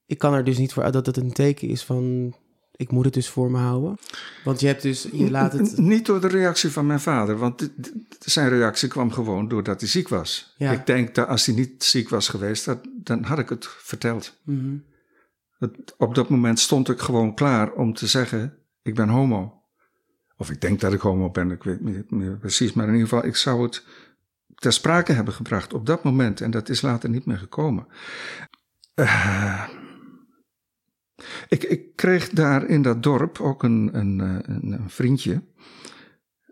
Ik 0.06 0.18
kan 0.18 0.34
er 0.34 0.44
dus 0.44 0.58
niet 0.58 0.74
voor 0.74 0.92
dat 0.92 1.06
het 1.06 1.18
een 1.18 1.34
teken 1.34 1.68
is 1.68 1.84
van. 1.84 2.36
Ik 2.76 2.92
moet 2.92 3.06
het 3.06 3.14
dus 3.14 3.30
voor 3.30 3.52
me 3.52 3.58
houden. 3.58 3.98
Want 4.44 4.60
je 4.60 4.68
hebt 4.68 4.82
dus. 4.82 5.08
Je 5.12 5.32
laat 5.32 5.54
het. 5.54 5.78
Niet 5.78 6.06
door 6.06 6.22
de 6.22 6.28
reactie 6.28 6.70
van 6.70 6.86
mijn 6.86 7.00
vader, 7.00 7.38
want 7.38 7.72
zijn 8.20 8.50
reactie 8.50 8.90
kwam 8.90 9.12
gewoon 9.12 9.48
doordat 9.48 9.80
hij 9.80 9.90
ziek 9.90 10.08
was. 10.08 10.54
Ja. 10.58 10.72
Ik 10.72 10.86
denk 10.86 11.16
dat 11.16 11.28
als 11.28 11.46
hij 11.46 11.56
niet 11.56 11.84
ziek 11.84 12.10
was 12.10 12.30
geweest, 12.30 12.66
dat, 12.66 12.80
dan 13.04 13.24
had 13.24 13.40
ik 13.40 13.50
het 13.50 13.68
verteld. 13.68 14.40
Mm 14.44 14.60
-hmm. 14.60 14.84
het, 15.58 15.96
op 15.98 16.16
dat 16.16 16.30
moment 16.30 16.60
stond 16.60 16.90
ik 16.90 17.00
gewoon 17.00 17.36
klaar 17.36 17.72
om 17.72 17.94
te 17.94 18.08
zeggen: 18.08 18.58
Ik 18.82 18.96
ben 18.96 19.10
homo. 19.10 19.62
Of 20.38 20.50
ik 20.52 20.62
denk 20.62 20.80
dat 20.80 20.94
ik 20.94 21.02
homo 21.02 21.30
ben, 21.30 21.52
ik 21.52 21.64
weet 21.64 21.82
niet 21.82 22.12
meer 22.12 22.38
precies. 22.38 22.74
Maar 22.74 22.88
in 22.88 22.94
ieder 22.94 23.08
geval, 23.08 23.26
ik 23.26 23.36
zou 23.36 23.64
het 23.64 23.84
ter 24.58 24.74
sprake 24.74 25.14
hebben 25.14 25.34
gebracht 25.34 25.74
op 25.74 25.86
dat 25.86 26.04
moment. 26.04 26.42
En 26.42 26.52
dat 26.52 26.70
is 26.70 26.82
later 26.82 27.10
niet 27.10 27.26
meer 27.26 27.38
gekomen. 27.38 27.88
Uh, 28.96 29.70
ik, 31.48 31.64
ik, 31.64 31.96
kreeg 31.96 32.30
daar 32.30 32.66
in 32.66 32.82
dat 32.82 33.04
dorp 33.04 33.40
ook 33.40 33.64
een, 33.64 33.90
een, 33.94 34.20
een, 34.20 34.72
een 34.72 34.90
vriendje. 34.90 35.42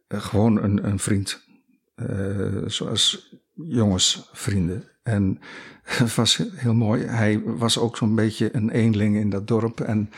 Uh, 0.07 0.21
gewoon 0.21 0.63
een, 0.63 0.87
een 0.87 0.99
vriend. 0.99 1.43
Uh, 1.95 2.61
zoals 2.65 3.35
jongensvrienden. 3.53 4.83
En 5.03 5.39
het 5.83 6.15
was 6.15 6.37
heel 6.55 6.73
mooi. 6.73 7.03
Hij 7.03 7.41
was 7.43 7.77
ook 7.77 7.97
zo'n 7.97 8.15
beetje 8.15 8.55
een 8.55 8.69
eenling 8.69 9.15
in 9.15 9.29
dat 9.29 9.47
dorp. 9.47 9.79
En 9.79 10.09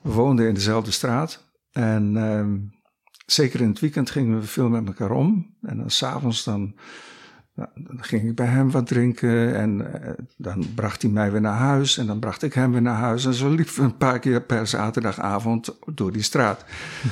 we 0.00 0.10
woonden 0.10 0.48
in 0.48 0.54
dezelfde 0.54 0.90
straat. 0.90 1.44
En 1.72 2.16
ehm, 2.16 2.56
zeker 3.26 3.60
in 3.60 3.68
het 3.68 3.80
weekend 3.80 4.10
gingen 4.10 4.40
we 4.40 4.46
veel 4.46 4.68
met 4.68 4.86
elkaar 4.86 5.10
om. 5.10 5.56
En 5.62 5.76
dan 5.76 5.90
s'avonds 5.90 6.44
dan 6.44 6.74
nou, 7.58 7.70
dan 7.74 8.04
ging 8.04 8.28
ik 8.28 8.34
bij 8.34 8.46
hem 8.46 8.70
wat 8.70 8.86
drinken 8.86 9.54
en 9.54 9.80
uh, 9.80 10.10
dan 10.36 10.74
bracht 10.74 11.02
hij 11.02 11.10
mij 11.10 11.32
weer 11.32 11.40
naar 11.40 11.58
huis 11.58 11.98
en 11.98 12.06
dan 12.06 12.18
bracht 12.18 12.42
ik 12.42 12.52
hem 12.52 12.72
weer 12.72 12.82
naar 12.82 12.96
huis. 12.96 13.24
En 13.24 13.34
zo 13.34 13.48
liepen 13.48 13.74
we 13.74 13.82
een 13.82 13.96
paar 13.96 14.18
keer 14.18 14.42
per 14.42 14.66
zaterdagavond 14.66 15.76
door 15.94 16.12
die 16.12 16.22
straat. 16.22 16.64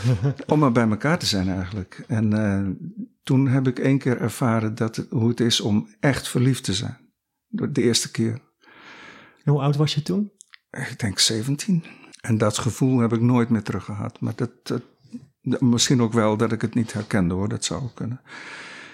om 0.46 0.58
maar 0.58 0.72
bij 0.72 0.88
elkaar 0.88 1.18
te 1.18 1.26
zijn 1.26 1.48
eigenlijk. 1.48 2.04
En 2.06 2.34
uh, 2.34 2.90
toen 3.22 3.48
heb 3.48 3.66
ik 3.66 3.78
één 3.78 3.98
keer 3.98 4.20
ervaren 4.20 4.74
dat 4.74 5.06
hoe 5.10 5.28
het 5.28 5.40
is 5.40 5.60
om 5.60 5.88
echt 6.00 6.28
verliefd 6.28 6.64
te 6.64 6.74
zijn. 6.74 6.98
De 7.48 7.82
eerste 7.82 8.10
keer. 8.10 8.40
En 9.44 9.52
hoe 9.52 9.60
oud 9.60 9.76
was 9.76 9.94
je 9.94 10.02
toen? 10.02 10.32
Ik 10.70 10.98
denk 10.98 11.18
17. 11.18 11.84
En 12.20 12.38
dat 12.38 12.58
gevoel 12.58 12.98
heb 12.98 13.12
ik 13.12 13.20
nooit 13.20 13.48
meer 13.48 13.62
teruggehad. 13.62 14.20
Maar 14.20 14.32
dat, 14.36 14.50
dat, 14.62 14.82
misschien 15.60 16.02
ook 16.02 16.12
wel 16.12 16.36
dat 16.36 16.52
ik 16.52 16.60
het 16.60 16.74
niet 16.74 16.92
herkende 16.92 17.34
hoor, 17.34 17.48
dat 17.48 17.64
zou 17.64 17.82
kunnen. 17.94 18.20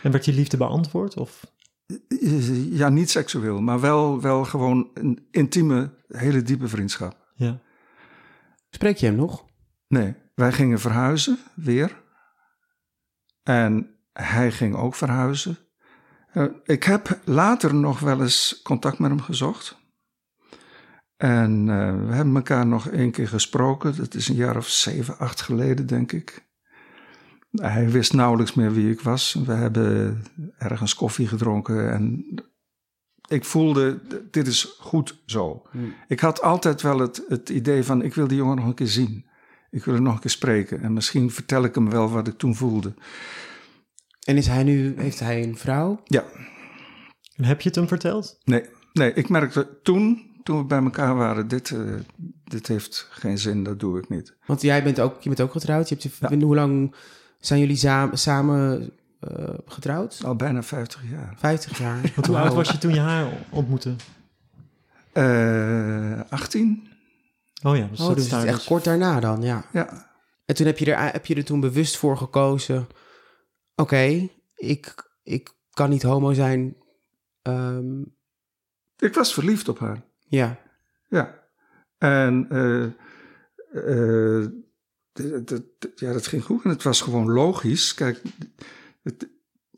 En 0.02 0.10
werd 0.10 0.24
je 0.24 0.32
liefde 0.32 0.56
beantwoord? 0.56 1.16
Of? 1.16 1.46
Ja, 2.70 2.88
niet 2.88 3.10
seksueel, 3.10 3.60
maar 3.60 3.80
wel, 3.80 4.20
wel 4.20 4.44
gewoon 4.44 4.90
een 4.94 5.26
intieme, 5.30 5.94
hele 6.08 6.42
diepe 6.42 6.68
vriendschap. 6.68 7.16
Ja. 7.34 7.60
Spreek 8.70 8.96
je 8.96 9.06
hem 9.06 9.14
nog? 9.14 9.44
Nee, 9.88 10.14
wij 10.34 10.52
gingen 10.52 10.80
verhuizen 10.80 11.38
weer. 11.54 12.02
En 13.42 13.96
hij 14.12 14.52
ging 14.52 14.74
ook 14.76 14.94
verhuizen. 14.94 15.58
Uh, 16.34 16.44
ik 16.64 16.82
heb 16.82 17.20
later 17.24 17.74
nog 17.74 18.00
wel 18.00 18.20
eens 18.20 18.60
contact 18.62 18.98
met 18.98 19.10
hem 19.10 19.20
gezocht. 19.20 19.80
En 21.16 21.66
uh, 21.66 22.06
we 22.06 22.14
hebben 22.14 22.36
elkaar 22.36 22.66
nog 22.66 22.88
één 22.88 23.10
keer 23.10 23.28
gesproken. 23.28 23.96
Dat 23.96 24.14
is 24.14 24.28
een 24.28 24.34
jaar 24.34 24.56
of 24.56 24.68
zeven, 24.68 25.18
acht 25.18 25.40
geleden, 25.40 25.86
denk 25.86 26.12
ik. 26.12 26.50
Hij 27.52 27.90
wist 27.90 28.12
nauwelijks 28.12 28.54
meer 28.54 28.72
wie 28.72 28.90
ik 28.90 29.00
was. 29.00 29.36
We 29.44 29.52
hebben 29.52 30.22
ergens 30.58 30.94
koffie 30.94 31.28
gedronken 31.28 31.92
en 31.92 32.24
ik 33.28 33.44
voelde, 33.44 34.00
dit 34.30 34.46
is 34.46 34.76
goed 34.78 35.22
zo. 35.26 35.66
Hmm. 35.70 35.94
Ik 36.08 36.20
had 36.20 36.42
altijd 36.42 36.82
wel 36.82 36.98
het, 36.98 37.24
het 37.28 37.48
idee 37.48 37.84
van, 37.84 38.02
ik 38.02 38.14
wil 38.14 38.28
die 38.28 38.36
jongen 38.36 38.56
nog 38.56 38.66
een 38.66 38.74
keer 38.74 38.86
zien. 38.86 39.26
Ik 39.70 39.84
wil 39.84 39.94
hem 39.94 40.02
nog 40.02 40.14
een 40.14 40.20
keer 40.20 40.30
spreken. 40.30 40.82
En 40.82 40.92
misschien 40.92 41.30
vertel 41.30 41.64
ik 41.64 41.74
hem 41.74 41.90
wel 41.90 42.10
wat 42.10 42.26
ik 42.26 42.38
toen 42.38 42.54
voelde. 42.54 42.94
En 44.24 44.36
is 44.36 44.46
hij 44.46 44.62
nu, 44.62 44.94
heeft 44.96 45.20
hij 45.20 45.42
een 45.42 45.56
vrouw? 45.56 46.00
Ja. 46.04 46.24
En 47.34 47.44
heb 47.44 47.60
je 47.60 47.68
het 47.68 47.76
hem 47.76 47.88
verteld? 47.88 48.38
Nee, 48.44 48.64
nee 48.92 49.12
ik 49.12 49.28
merkte 49.28 49.78
toen, 49.82 50.30
toen 50.42 50.58
we 50.58 50.64
bij 50.64 50.82
elkaar 50.82 51.14
waren, 51.14 51.48
dit, 51.48 51.70
uh, 51.70 51.94
dit 52.44 52.66
heeft 52.66 53.08
geen 53.10 53.38
zin, 53.38 53.62
dat 53.62 53.80
doe 53.80 53.98
ik 53.98 54.08
niet. 54.08 54.36
Want 54.46 54.62
jij 54.62 54.82
bent 54.82 55.00
ook, 55.00 55.22
je 55.22 55.28
bent 55.28 55.40
ook 55.40 55.52
getrouwd. 55.52 55.88
Je 55.88 55.94
hebt 55.94 56.18
je, 56.18 56.36
ja. 56.38 56.46
Hoe 56.46 56.54
lang 56.54 56.94
zijn 57.46 57.60
jullie 57.60 57.76
samen, 57.76 58.18
samen 58.18 58.90
uh, 59.20 59.48
getrouwd? 59.66 60.20
Al 60.24 60.36
bijna 60.36 60.62
50 60.62 61.10
jaar. 61.10 61.34
50 61.36 61.78
jaar. 61.78 62.00
Want 62.14 62.26
hoe 62.26 62.36
oud 62.38 62.54
was 62.54 62.70
je 62.70 62.78
toen 62.78 62.94
je 62.94 63.00
haar 63.00 63.32
ontmoette? 63.50 63.94
Uh, 65.14 66.20
18. 66.28 66.88
Oh 67.62 67.76
ja, 67.76 67.86
dus, 67.86 68.00
oh, 68.00 68.06
dat 68.06 68.16
dus 68.16 68.26
is 68.26 68.32
echt 68.32 68.56
dus- 68.56 68.64
kort 68.64 68.84
daarna 68.84 69.20
dan, 69.20 69.42
ja. 69.42 69.64
Ja. 69.72 70.10
En 70.44 70.54
toen 70.54 70.66
heb 70.66 70.78
je 70.78 70.94
er, 70.94 71.12
heb 71.12 71.26
je 71.26 71.34
er 71.34 71.44
toen 71.44 71.60
bewust 71.60 71.96
voor 71.96 72.16
gekozen... 72.16 72.86
Oké, 73.74 74.28
ik, 74.54 75.10
ik 75.22 75.54
kan 75.70 75.90
niet 75.90 76.02
homo 76.02 76.32
zijn. 76.32 76.76
Ehm, 77.42 78.00
Ik 78.96 79.14
was 79.14 79.34
verliefd 79.34 79.68
op 79.68 79.78
haar. 79.78 80.02
ja. 80.28 80.58
Ja. 81.08 81.40
En 81.98 82.46
eh, 82.50 84.46
ja, 85.94 86.12
dat 86.12 86.26
ging 86.26 86.44
goed. 86.44 86.64
En 86.64 86.70
het 86.70 86.82
was 86.82 87.00
gewoon 87.00 87.30
logisch. 87.30 87.94
Kijk, 87.94 88.22
het, 89.02 89.28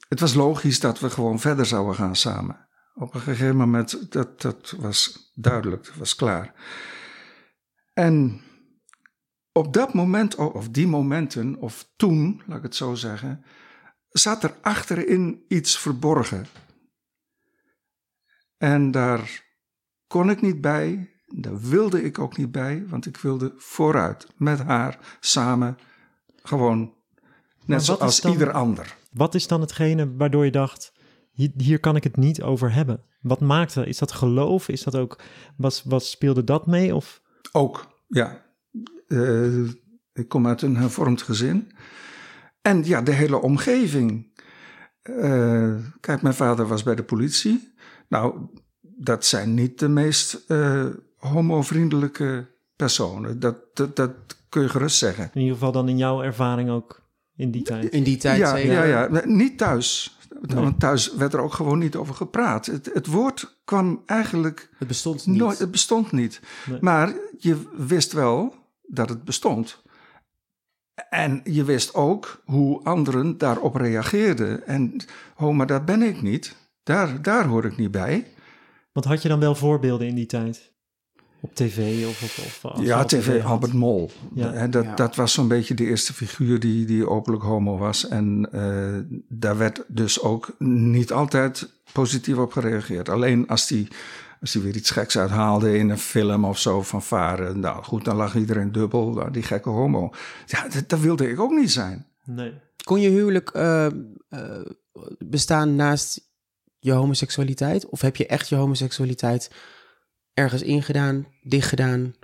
het 0.08 0.20
was 0.20 0.34
logisch 0.34 0.80
dat 0.80 1.00
we 1.00 1.10
gewoon 1.10 1.40
verder 1.40 1.66
zouden 1.66 1.94
gaan 1.94 2.16
samen. 2.16 2.68
Op 2.94 3.14
een 3.14 3.20
gegeven 3.20 3.56
moment, 3.56 4.12
dat, 4.12 4.40
dat 4.40 4.74
was 4.78 5.32
duidelijk, 5.34 5.84
dat 5.84 5.94
was 5.94 6.14
klaar. 6.14 6.54
En 7.92 8.40
op 9.52 9.72
dat 9.72 9.94
moment, 9.94 10.34
of 10.34 10.68
die 10.68 10.86
momenten, 10.86 11.56
of 11.56 11.88
toen, 11.96 12.42
laat 12.46 12.56
ik 12.56 12.62
het 12.62 12.76
zo 12.76 12.94
zeggen, 12.94 13.44
zat 14.08 14.42
er 14.42 14.56
achterin 14.60 15.44
iets 15.48 15.78
verborgen. 15.78 16.46
En 18.56 18.90
daar 18.90 19.44
kon 20.06 20.30
ik 20.30 20.40
niet 20.40 20.60
bij, 20.60 21.13
daar 21.36 21.60
wilde 21.60 22.02
ik 22.02 22.18
ook 22.18 22.36
niet 22.36 22.52
bij, 22.52 22.84
want 22.88 23.06
ik 23.06 23.16
wilde 23.16 23.52
vooruit 23.56 24.26
met 24.36 24.58
haar 24.58 24.98
samen 25.20 25.78
gewoon 26.42 26.94
net 27.64 27.84
zoals 27.84 28.20
dan- 28.20 28.32
ieder 28.32 28.52
ander. 28.52 28.96
Wat 29.12 29.34
is 29.34 29.46
dan 29.46 29.60
hetgene 29.60 30.14
waardoor 30.16 30.44
je 30.44 30.50
dacht, 30.50 30.92
hier, 31.30 31.50
hier 31.56 31.80
kan 31.80 31.96
ik 31.96 32.04
het 32.04 32.16
niet 32.16 32.42
over 32.42 32.72
hebben? 32.72 33.02
Wat 33.20 33.40
maakte? 33.40 33.86
Is 33.86 33.98
dat 33.98 34.12
geloof? 34.12 34.68
Is 34.68 34.82
dat 34.82 34.96
ook, 34.96 35.20
was, 35.56 35.82
was, 35.82 36.10
speelde 36.10 36.44
dat 36.44 36.66
mee? 36.66 36.94
Of, 36.94 37.22
Ook, 37.52 37.86
ja. 38.08 38.42
Eh, 39.06 39.64
ik 40.12 40.28
kom 40.28 40.46
uit 40.46 40.62
een 40.62 40.76
hervormd 40.76 41.22
gezin. 41.22 41.72
En 42.62 42.84
ja, 42.84 43.02
de 43.02 43.12
hele 43.12 43.40
omgeving. 43.40 44.32
Eh, 45.02 45.74
kijk, 46.00 46.22
mijn 46.22 46.34
vader 46.34 46.66
was 46.66 46.82
bij 46.82 46.94
de 46.94 47.04
politie. 47.04 47.72
Nou, 48.08 48.48
dat 48.80 49.24
zijn 49.24 49.54
niet 49.54 49.78
de 49.78 49.88
meest 49.88 50.44
eh 50.48 50.86
homovriendelijke 51.28 52.46
personen. 52.76 53.40
Dat, 53.40 53.56
dat, 53.74 53.96
dat 53.96 54.10
kun 54.48 54.62
je 54.62 54.68
gerust 54.68 54.96
zeggen. 54.96 55.30
in 55.34 55.40
ieder 55.40 55.54
geval 55.54 55.72
dan 55.72 55.88
in 55.88 55.96
jouw 55.96 56.22
ervaring 56.22 56.70
ook 56.70 57.02
in 57.36 57.50
die 57.50 57.62
tijd? 57.62 57.92
In 57.92 58.02
die 58.02 58.16
tijd 58.16 58.38
ja, 58.38 58.56
zeker. 58.56 58.72
ja, 58.72 58.84
ja, 58.84 59.22
niet 59.24 59.58
thuis. 59.58 60.18
Nee. 60.40 60.62
Want 60.62 60.80
thuis 60.80 61.14
werd 61.14 61.34
er 61.34 61.40
ook 61.40 61.52
gewoon 61.52 61.78
niet 61.78 61.96
over 61.96 62.14
gepraat. 62.14 62.66
Het, 62.66 62.90
het 62.92 63.06
woord 63.06 63.56
kwam 63.64 64.02
eigenlijk 64.06 64.70
Het 64.78 64.88
bestond 64.88 65.26
niet. 65.26 65.36
nooit, 65.36 65.58
het 65.58 65.70
bestond 65.70 66.12
niet. 66.12 66.40
Nee. 66.66 66.78
Maar 66.80 67.12
je 67.38 67.62
wist 67.76 68.12
wel 68.12 68.54
dat 68.82 69.08
het 69.08 69.24
bestond. 69.24 69.82
En 71.08 71.40
je 71.44 71.64
wist 71.64 71.94
ook 71.94 72.42
hoe 72.44 72.82
anderen 72.82 73.38
daarop 73.38 73.74
reageerden. 73.74 74.66
En, 74.66 75.04
oh, 75.36 75.54
maar 75.54 75.66
daar 75.66 75.84
ben 75.84 76.02
ik 76.02 76.22
niet. 76.22 76.56
Daar, 76.82 77.22
daar 77.22 77.46
hoor 77.46 77.64
ik 77.64 77.76
niet 77.76 77.90
bij. 77.90 78.26
Want 78.92 79.06
had 79.06 79.22
je 79.22 79.28
dan 79.28 79.40
wel 79.40 79.54
voorbeelden 79.54 80.06
in 80.06 80.14
die 80.14 80.26
tijd? 80.26 80.72
Op 81.44 81.54
tv 81.54 82.06
of... 82.06 82.62
Ja, 82.80 83.04
tv 83.04 83.40
had? 83.40 83.50
Albert 83.50 83.72
Mol. 83.72 84.10
Ja. 84.34 84.52
Hè, 84.52 84.68
dat, 84.68 84.84
Ja. 84.84 84.94
dat 84.94 85.16
was 85.16 85.32
zo'n 85.32 85.48
beetje 85.48 85.74
de 85.74 85.84
eerste 85.84 86.14
figuur 86.14 86.60
die, 86.60 86.84
die 86.84 87.08
openlijk 87.08 87.44
homo 87.44 87.78
was. 87.78 88.08
En 88.08 88.48
eh, 88.52 89.18
daar 89.28 89.56
werd 89.56 89.84
dus 89.88 90.20
ook 90.20 90.54
niet 90.58 91.12
altijd 91.12 91.68
positief 91.92 92.36
op 92.36 92.52
gereageerd. 92.52 93.08
Alleen 93.08 93.48
als 93.48 93.66
die, 93.66 93.88
als 94.40 94.52
die 94.52 94.62
weer 94.62 94.76
iets 94.76 94.90
geks 94.90 95.18
uithaalde 95.18 95.78
in 95.78 95.90
een 95.90 95.98
film 95.98 96.44
of 96.44 96.58
zo 96.58 96.82
van 96.82 97.02
varen. 97.02 97.60
Nou 97.60 97.84
goed, 97.84 98.04
dan 98.04 98.16
lag 98.16 98.36
iedereen 98.36 98.72
dubbel. 98.72 99.10
Nou, 99.10 99.30
die 99.30 99.42
gekke 99.42 99.70
homo. 99.70 100.10
Ja, 100.46 100.68
dat, 100.68 100.88
dat 100.88 101.00
wilde 101.00 101.30
ik 101.30 101.40
ook 101.40 101.52
niet 101.52 101.72
zijn. 101.72 102.06
Nee. 102.24 102.52
Kon 102.84 103.00
je 103.00 103.08
huwelijk 103.08 103.50
eh, 103.50 103.86
eh, 103.86 103.92
bestaan 105.18 105.76
naast 105.76 106.20
je 106.78 106.92
homoseksualiteit? 106.92 107.86
Of 107.86 108.00
heb 108.00 108.16
je 108.16 108.26
echt 108.26 108.48
je 108.48 108.54
homoseksualiteit 108.56 109.50
ergens 110.34 110.62
ingedaan, 110.62 111.26
dichtgedaan 111.42 112.14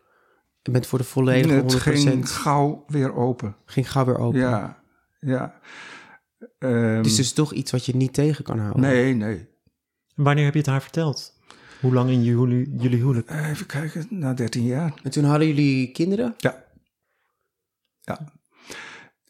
en 0.62 0.72
bent 0.72 0.86
voor 0.86 0.98
de 0.98 1.04
volledige 1.04 1.60
100%? 1.60 1.64
het 1.64 1.74
ging 1.82 2.30
gauw 2.30 2.84
weer 2.86 3.14
open. 3.14 3.56
ging 3.64 3.90
gauw 3.90 4.04
weer 4.04 4.18
open. 4.18 4.40
Ja, 4.40 4.82
ja. 5.20 5.60
Ehm, 6.58 6.72
Het 6.96 7.06
is 7.06 7.16
dus 7.16 7.32
toch 7.32 7.52
iets 7.52 7.70
wat 7.70 7.86
je 7.86 7.96
niet 7.96 8.12
tegen 8.12 8.44
kan 8.44 8.58
houden. 8.58 8.80
Nee, 8.82 9.14
nee. 9.14 9.48
En 10.16 10.24
wanneer 10.24 10.44
heb 10.44 10.52
je 10.52 10.58
het 10.58 10.68
haar 10.68 10.82
verteld? 10.82 11.38
Hoe 11.80 11.92
lang 11.94 12.10
in 12.10 12.22
jullie, 12.22 12.74
jullie 12.76 12.98
huwelijk? 12.98 13.30
Even 13.30 13.66
kijken, 13.66 14.06
na 14.10 14.34
13 14.34 14.64
jaar. 14.64 14.94
En 15.02 15.10
toen 15.10 15.24
hadden 15.24 15.46
jullie 15.46 15.90
kinderen? 15.92 16.34
Ja. 16.36 16.64
Ja. 18.00 18.32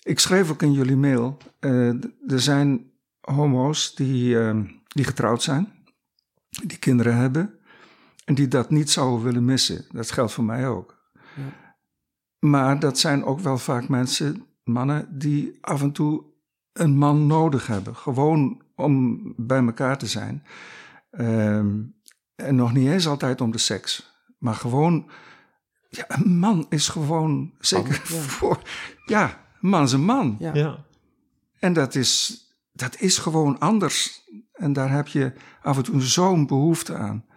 Ik 0.03 0.19
schreef 0.19 0.51
ook 0.51 0.63
in 0.63 0.73
jullie 0.73 0.97
mail. 0.97 1.37
eh, 1.61 1.89
er 2.29 2.41
zijn 2.41 2.91
homo's 3.21 3.95
die, 3.95 4.39
ehm, 4.39 4.65
die 4.89 5.05
getrouwd 5.05 5.43
zijn, 5.43 5.73
die 6.65 6.79
kinderen 6.79 7.17
hebben 7.17 7.59
en 8.31 8.37
die 8.37 8.49
dat 8.49 8.71
niet 8.71 8.91
zouden 8.91 9.25
willen 9.25 9.45
missen. 9.45 9.85
Dat 9.93 10.11
geldt 10.11 10.33
voor 10.33 10.45
mij 10.45 10.69
ook. 10.69 11.11
Ja. 11.37 11.77
Maar 12.39 12.79
dat 12.79 12.99
zijn 12.99 13.25
ook 13.25 13.41
wel 13.41 13.59
vaak 13.59 13.89
mensen, 13.89 14.47
mannen, 14.65 15.19
die 15.19 15.59
af 15.61 15.83
en 15.83 15.93
toe 15.93 16.25
een 16.73 16.97
man 16.97 17.27
nodig 17.27 17.67
hebben. 17.67 17.97
Gewoon 17.97 18.63
om 18.75 19.23
bij 19.37 19.65
elkaar 19.65 19.99
te 19.99 20.07
zijn. 20.07 20.45
Ehm, 21.11 21.79
en 22.35 22.55
nog 22.55 22.73
niet 22.73 22.89
eens 22.89 23.07
altijd 23.07 23.41
om 23.41 23.51
de 23.51 23.59
seks. 23.59 24.13
Maar 24.39 24.55
gewoon, 24.55 25.11
ja, 25.89 26.05
een 26.09 26.39
man 26.39 26.67
is 26.69 26.89
gewoon, 26.89 27.53
zeker 27.59 28.03
ja. 28.09 28.21
voor, 28.21 28.63
ja, 29.07 29.45
een 29.61 29.69
man 29.69 29.83
is 29.83 29.93
een 29.93 30.05
man. 30.05 30.37
Ja. 30.39 30.55
Ja. 30.55 30.85
En 31.59 31.73
dat 31.73 31.95
is, 31.95 32.45
dat 32.73 33.01
is 33.01 33.19
gewoon 33.19 33.59
anders. 33.59 34.29
En 34.53 34.73
daar 34.73 34.91
heb 34.91 35.07
je 35.07 35.33
af 35.63 35.77
en 35.77 35.83
toe 35.83 36.03
zo'n 36.03 36.47
behoefte 36.47 36.95
aan. 36.95 37.29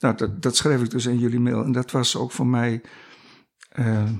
Nou, 0.00 0.16
dat, 0.16 0.42
dat 0.42 0.56
schreef 0.56 0.82
ik 0.82 0.90
dus 0.90 1.06
in 1.06 1.18
jullie 1.18 1.40
mail. 1.40 1.62
En 1.64 1.72
dat 1.72 1.90
was 1.90 2.16
ook 2.16 2.30
voor 2.32 2.46
mij 2.46 2.80
eh, 3.68 4.10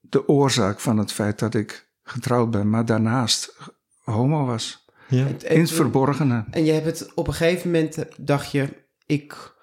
de 0.00 0.28
oorzaak 0.28 0.80
van 0.80 0.98
het 0.98 1.12
feit 1.12 1.38
dat 1.38 1.54
ik 1.54 1.88
getrouwd 2.02 2.50
ben, 2.50 2.70
maar 2.70 2.84
daarnaast 2.84 3.56
homo 4.04 4.44
was. 4.46 4.84
ja. 5.08 5.26
En- 5.26 5.40
In 5.54 5.60
het 5.60 5.70
verborgene. 5.70 6.44
En 6.50 6.64
je 6.64 6.72
hebt 6.72 6.86
het 6.86 7.14
op 7.14 7.26
een 7.28 7.34
gegeven 7.34 7.70
moment, 7.70 8.04
dacht 8.18 8.50
je, 8.50 8.68
ik, 9.06 9.54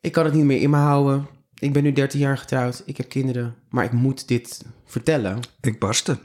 ik 0.00 0.12
kan 0.12 0.24
het 0.24 0.34
niet 0.34 0.44
meer 0.44 0.60
in 0.60 0.70
me 0.70 0.76
houden. 0.76 1.26
Ik 1.58 1.72
ben 1.72 1.82
nu 1.82 1.92
13 1.92 2.20
jaar 2.20 2.38
getrouwd, 2.38 2.82
ik 2.86 2.96
heb 2.96 3.08
kinderen, 3.08 3.54
maar 3.68 3.84
ik 3.84 3.92
moet 3.92 4.28
dit 4.28 4.64
vertellen. 4.84 5.40
Ik 5.60 5.78
barstte. 5.78 6.18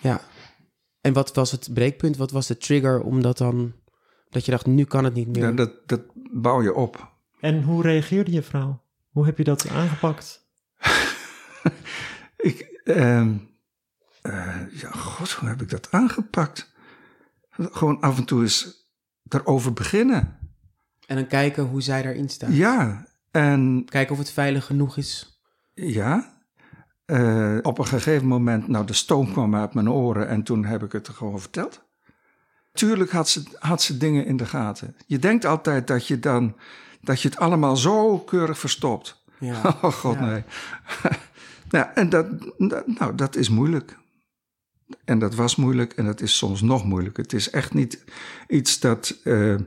Ja. 0.00 0.20
En 1.00 1.12
wat 1.12 1.34
was 1.34 1.50
het 1.50 1.68
breekpunt? 1.74 2.16
Wat 2.16 2.30
was 2.30 2.46
de 2.46 2.56
trigger 2.56 3.00
om 3.02 3.22
dat 3.22 3.38
dan, 3.38 3.72
dat 4.28 4.44
je 4.44 4.50
dacht, 4.50 4.66
nu 4.66 4.84
kan 4.84 5.04
het 5.04 5.14
niet 5.14 5.28
meer? 5.28 5.42
Ja, 5.44 5.52
dat, 5.52 5.72
dat 5.88 6.00
bouw 6.32 6.62
je 6.62 6.74
op. 6.74 7.16
En 7.40 7.62
hoe 7.62 7.82
reageerde 7.82 8.32
je 8.32 8.42
vrouw? 8.42 8.82
Hoe 9.10 9.26
heb 9.26 9.38
je 9.38 9.44
dat 9.44 9.68
aangepakt? 9.68 10.46
Ik, 12.36 12.80
ehm, 12.84 13.34
eh, 14.22 14.56
ja, 14.72 14.90
god, 14.90 15.30
hoe 15.32 15.48
heb 15.48 15.62
ik 15.62 15.70
dat 15.70 15.88
aangepakt? 15.90 16.72
Gewoon 17.50 18.00
af 18.00 18.18
en 18.18 18.24
toe 18.24 18.42
eens 18.42 18.86
erover 19.28 19.72
beginnen. 19.72 20.38
En 21.06 21.16
dan 21.16 21.26
kijken 21.26 21.64
hoe 21.64 21.80
zij 21.80 22.02
daarin 22.02 22.28
staan. 22.28 22.52
Ja, 22.54 23.06
en 23.30 23.84
Kijken 23.88 24.12
of 24.12 24.18
het 24.18 24.30
veilig 24.30 24.64
genoeg 24.66 24.96
is. 24.96 25.40
ja. 25.74 26.36
eh, 27.04 27.58
op 27.62 27.78
een 27.78 27.86
gegeven 27.86 28.26
moment, 28.26 28.68
nou, 28.68 28.86
de 28.86 28.92
stoom 28.92 29.32
kwam 29.32 29.54
uit 29.54 29.74
mijn 29.74 29.90
oren 29.90 30.28
en 30.28 30.42
toen 30.42 30.64
heb 30.64 30.82
ik 30.82 30.92
het 30.92 31.06
er 31.06 31.14
gewoon 31.14 31.40
verteld. 31.40 31.86
Tuurlijk 32.72 33.10
had 33.10 33.28
ze, 33.28 33.42
had 33.58 33.82
ze 33.82 33.96
dingen 33.96 34.26
in 34.26 34.36
de 34.36 34.46
gaten. 34.46 34.96
Je 35.06 35.18
denkt 35.18 35.44
altijd 35.44 35.86
dat 35.86 36.06
je 36.06 36.18
dan, 36.18 36.56
dat 37.08 37.22
je 37.22 37.28
het 37.28 37.38
allemaal 37.38 37.76
zo 37.76 38.18
keurig 38.18 38.58
verstopt. 38.58 39.24
Ja. 39.40 39.62
Oh 39.82 39.92
god, 39.92 40.14
Ja. 40.14 40.26
nee. 40.26 40.42
ja, 41.76 41.94
en 41.94 42.08
dat, 42.08 42.26
nou, 42.86 43.14
dat 43.14 43.36
is 43.36 43.48
moeilijk. 43.48 43.98
En 45.04 45.18
dat 45.18 45.34
was 45.34 45.56
moeilijk 45.56 45.92
en 45.92 46.04
dat 46.04 46.20
is 46.20 46.36
soms 46.36 46.60
nog 46.60 46.84
moeilijk. 46.84 47.16
Het 47.16 47.32
is 47.32 47.50
echt 47.50 47.74
niet 47.74 48.04
iets 48.48 48.80
dat, 48.80 49.20
eh, 49.24 49.54
eh, 49.54 49.60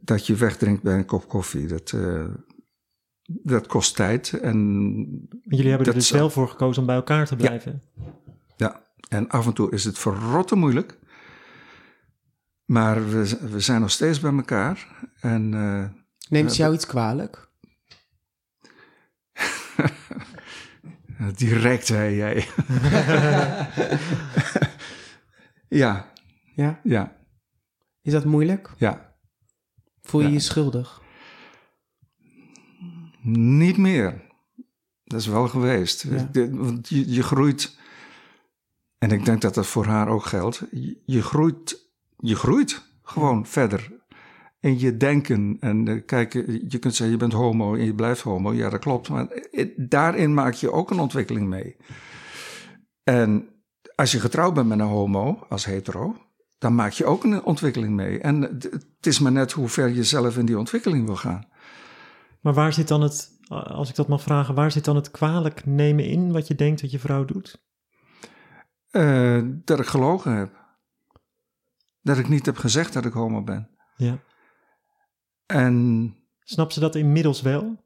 dat 0.00 0.26
je 0.26 0.34
wegdrinkt 0.34 0.82
bij 0.82 0.94
een 0.94 1.04
kop 1.04 1.28
koffie. 1.28 1.66
Dat, 1.66 1.92
eh, 1.92 2.24
dat 3.22 3.66
kost 3.66 3.96
tijd. 3.96 4.32
En, 4.32 4.58
Jullie 5.42 5.68
hebben 5.68 5.86
er 5.86 5.94
dus 5.94 6.10
wel 6.10 6.30
voor 6.30 6.48
gekozen 6.48 6.80
om 6.80 6.86
bij 6.86 6.96
elkaar 6.96 7.26
te 7.26 7.36
blijven. 7.36 7.82
ja, 8.56 8.82
en 9.08 9.28
af 9.28 9.46
en 9.46 9.52
toe 9.52 9.70
is 9.70 9.84
het 9.84 9.98
verrotte 9.98 10.56
moeilijk. 10.56 10.98
Maar 12.64 13.10
we, 13.10 13.38
we 13.50 13.60
zijn 13.60 13.80
nog 13.80 13.90
steeds 13.90 14.20
bij 14.20 14.32
elkaar. 14.32 15.08
En 15.20 15.54
Neemt 16.28 16.52
ze 16.52 16.62
jou 16.62 16.74
iets 16.74 16.86
kwalijk? 16.86 17.48
direct, 21.36 21.88
hè, 21.88 22.02
jij. 22.04 22.46
ja, 25.68 26.12
Ja. 26.54 26.80
ja, 26.82 27.16
Is 28.02 28.12
dat 28.12 28.24
moeilijk? 28.24 28.70
ja. 28.76 29.14
Voel 30.02 30.20
je 30.20 30.26
Ja. 30.26 30.32
je 30.32 30.40
schuldig? 30.40 31.00
Niet 33.22 33.76
meer. 33.76 34.24
Dat 35.04 35.20
is 35.20 35.26
wel 35.26 35.48
geweest. 35.48 36.02
Ja. 36.32 36.48
Want 36.50 36.88
je, 36.88 37.12
je 37.12 37.22
groeit. 37.22 37.78
En 38.98 39.10
ik 39.10 39.24
denk 39.24 39.40
dat 39.40 39.54
dat 39.54 39.66
voor 39.66 39.86
haar 39.86 40.08
ook 40.08 40.24
geldt. 40.24 40.62
Je, 40.70 41.02
je 41.06 41.22
groeit. 41.22 41.90
Je 42.18 42.36
groeit 42.36 42.82
gewoon 43.02 43.46
verder. 43.46 43.92
In 44.60 44.78
je 44.78 44.96
denken. 44.96 45.56
En 45.60 45.88
eh, 45.88 46.04
kijk, 46.06 46.32
je 46.68 46.78
kunt 46.78 46.94
zeggen 46.94 47.10
je 47.10 47.16
bent 47.16 47.32
homo 47.32 47.74
en 47.74 47.84
je 47.84 47.94
blijft 47.94 48.20
homo. 48.20 48.52
Ja, 48.52 48.70
dat 48.70 48.80
klopt. 48.80 49.08
Maar 49.08 49.26
eh, 49.26 49.68
daarin 49.76 50.34
maak 50.34 50.54
je 50.54 50.72
ook 50.72 50.90
een 50.90 50.98
ontwikkeling 50.98 51.48
mee. 51.48 51.76
En 53.02 53.48
als 53.94 54.12
je 54.12 54.20
getrouwd 54.20 54.54
bent 54.54 54.68
met 54.68 54.78
een 54.78 54.86
homo, 54.86 55.46
als 55.48 55.64
hetero, 55.64 56.16
dan 56.58 56.74
maak 56.74 56.92
je 56.92 57.04
ook 57.04 57.24
een 57.24 57.42
ontwikkeling 57.42 57.94
mee. 57.94 58.20
En 58.20 58.42
het 58.42 58.62
het 59.06 59.14
is 59.14 59.18
maar 59.18 59.32
net 59.32 59.52
hoe 59.52 59.68
ver 59.68 59.88
je 59.88 60.04
zelf 60.04 60.38
in 60.38 60.46
die 60.46 60.58
ontwikkeling 60.58 61.06
wil 61.06 61.16
gaan. 61.16 61.48
Maar 62.40 62.54
waar 62.54 62.72
zit 62.72 62.88
dan 62.88 63.00
het, 63.00 63.30
als 63.48 63.88
ik 63.88 63.94
dat 63.94 64.08
mag 64.08 64.22
vragen, 64.22 64.54
waar 64.54 64.72
zit 64.72 64.84
dan 64.84 64.96
het 64.96 65.10
kwalijk 65.10 65.66
nemen 65.66 66.04
in 66.04 66.32
wat 66.32 66.46
je 66.46 66.54
denkt 66.54 66.80
dat 66.80 66.90
je 66.90 66.98
vrouw 66.98 67.24
doet? 67.24 67.64
Eh, 68.90 69.42
dat 69.64 69.80
ik 69.80 69.86
gelogen 69.86 70.32
heb. 70.32 70.64
Dat 72.00 72.18
ik 72.18 72.28
niet 72.28 72.46
heb 72.46 72.56
gezegd 72.56 72.92
dat 72.92 73.04
ik 73.04 73.12
homo 73.12 73.42
ben. 73.42 73.70
Ja. 73.96 74.18
En 75.46 76.14
Snap 76.40 76.72
ze 76.72 76.80
dat 76.80 76.94
inmiddels 76.94 77.40
wel? 77.42 77.84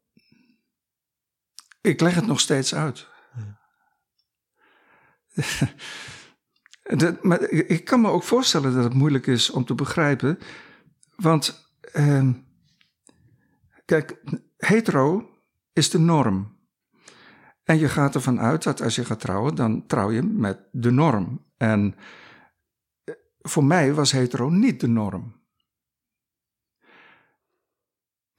ik 1.81 2.01
leg 2.01 2.15
het 2.15 2.27
nog 2.27 2.41
steeds 2.41 2.75
uit. 2.75 3.09
Dat- 6.97 7.23
maar 7.23 7.41
ik 7.43 7.69
ik 7.69 7.85
kan 7.85 8.01
me 8.01 8.09
ook 8.09 8.23
voorstellen 8.23 8.75
dat 8.75 8.85
het 8.85 8.95
moeilijk 8.95 9.27
is 9.27 9.51
om 9.51 9.65
te 9.65 9.75
begrijpen. 9.75 10.39
Want, 11.17 11.71
ehm, 11.81 12.33
kijk, 13.85 14.23
hetero 14.57 15.31
is 15.73 15.91
de 15.91 15.99
norm. 15.99 16.59
En 17.65 17.79
je 17.79 17.89
gaat 17.89 18.15
ervan 18.15 18.41
uit 18.41 18.63
dat 18.63 18.81
als 18.83 18.95
je 18.95 19.05
gaat 19.05 19.21
trouwen, 19.21 19.55
dan 19.55 19.87
trouw 19.87 20.11
je 20.11 20.23
met 20.23 20.59
de 20.73 20.91
norm. 20.91 21.45
En 21.57 21.95
eh, 23.05 23.15
voor 23.39 23.65
mij 23.65 23.95
was 23.95 24.13
hetero 24.13 24.49
niet 24.49 24.81
de 24.81 24.89
norm. 24.89 25.40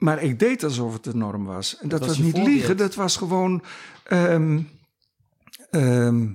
Maar 0.02 0.22
ik 0.22 0.38
deed 0.38 0.64
alsof 0.64 0.92
het 0.92 1.04
de 1.04 1.14
norm 1.16 1.44
was. 1.44 1.78
En 1.78 1.88
dat, 1.88 2.06
was 2.06 2.18
niet 2.18 2.30
voorbeeld. 2.30 2.46
liegen, 2.54 2.76
dat 2.76 2.94
was 2.94 3.16
gewoon. 3.16 3.62
ehm, 4.04 4.60
ehm, 5.70 6.28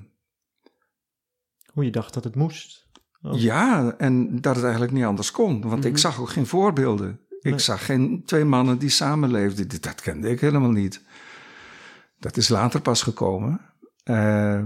Hoe 1.74 1.86
je 1.86 1.92
dacht 1.92 2.14
dat 2.14 2.24
het 2.24 2.36
moest? 2.36 2.86
Oh. 3.22 3.40
ja, 3.40 3.96
en 3.98 4.42
dat 4.42 4.54
het 4.56 4.64
eigenlijk 4.64 4.94
niet 4.94 5.04
anders 5.04 5.32
kon. 5.32 5.62
Want 5.62 5.86
ik 5.86 5.98
zag 5.98 6.20
ook 6.20 6.30
geen 6.30 6.46
voorbeelden. 6.46 7.20
Ik 7.42 7.60
zag 7.60 7.86
geen 7.86 8.24
twee 8.26 8.44
mannen 8.46 8.78
die 8.80 8.90
samenleefden. 8.90 9.68
Dat- 9.68 9.84
Dat 9.84 10.02
kende 10.02 10.30
ik 10.30 10.40
helemaal 10.42 10.72
niet. 10.72 11.02
Dat 12.20 12.38
is 12.38 12.50
later 12.50 12.82
pas 12.82 13.02
gekomen. 13.02 13.62
Eh, 14.04 14.62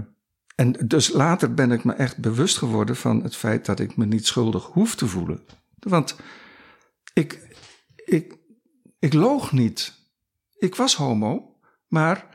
en 0.54 0.72
dus 0.86 1.12
later 1.12 1.54
ben 1.54 1.70
ik 1.72 1.84
me 1.84 1.92
echt 1.92 2.18
bewust 2.18 2.58
geworden 2.58 2.96
van 2.96 3.22
het 3.22 3.36
feit 3.36 3.66
dat 3.66 3.80
ik 3.80 3.96
me 3.96 4.04
niet 4.06 4.26
schuldig 4.26 4.64
hoef 4.64 4.94
te 4.94 5.06
voelen. 5.06 5.40
Want 5.78 6.16
ik, 7.14 7.56
ik, 8.04 8.36
ik 9.02 9.12
loog 9.12 9.52
niet. 9.52 9.94
Ik 10.58 10.74
was 10.74 10.94
homo, 10.96 11.56
maar 11.88 12.26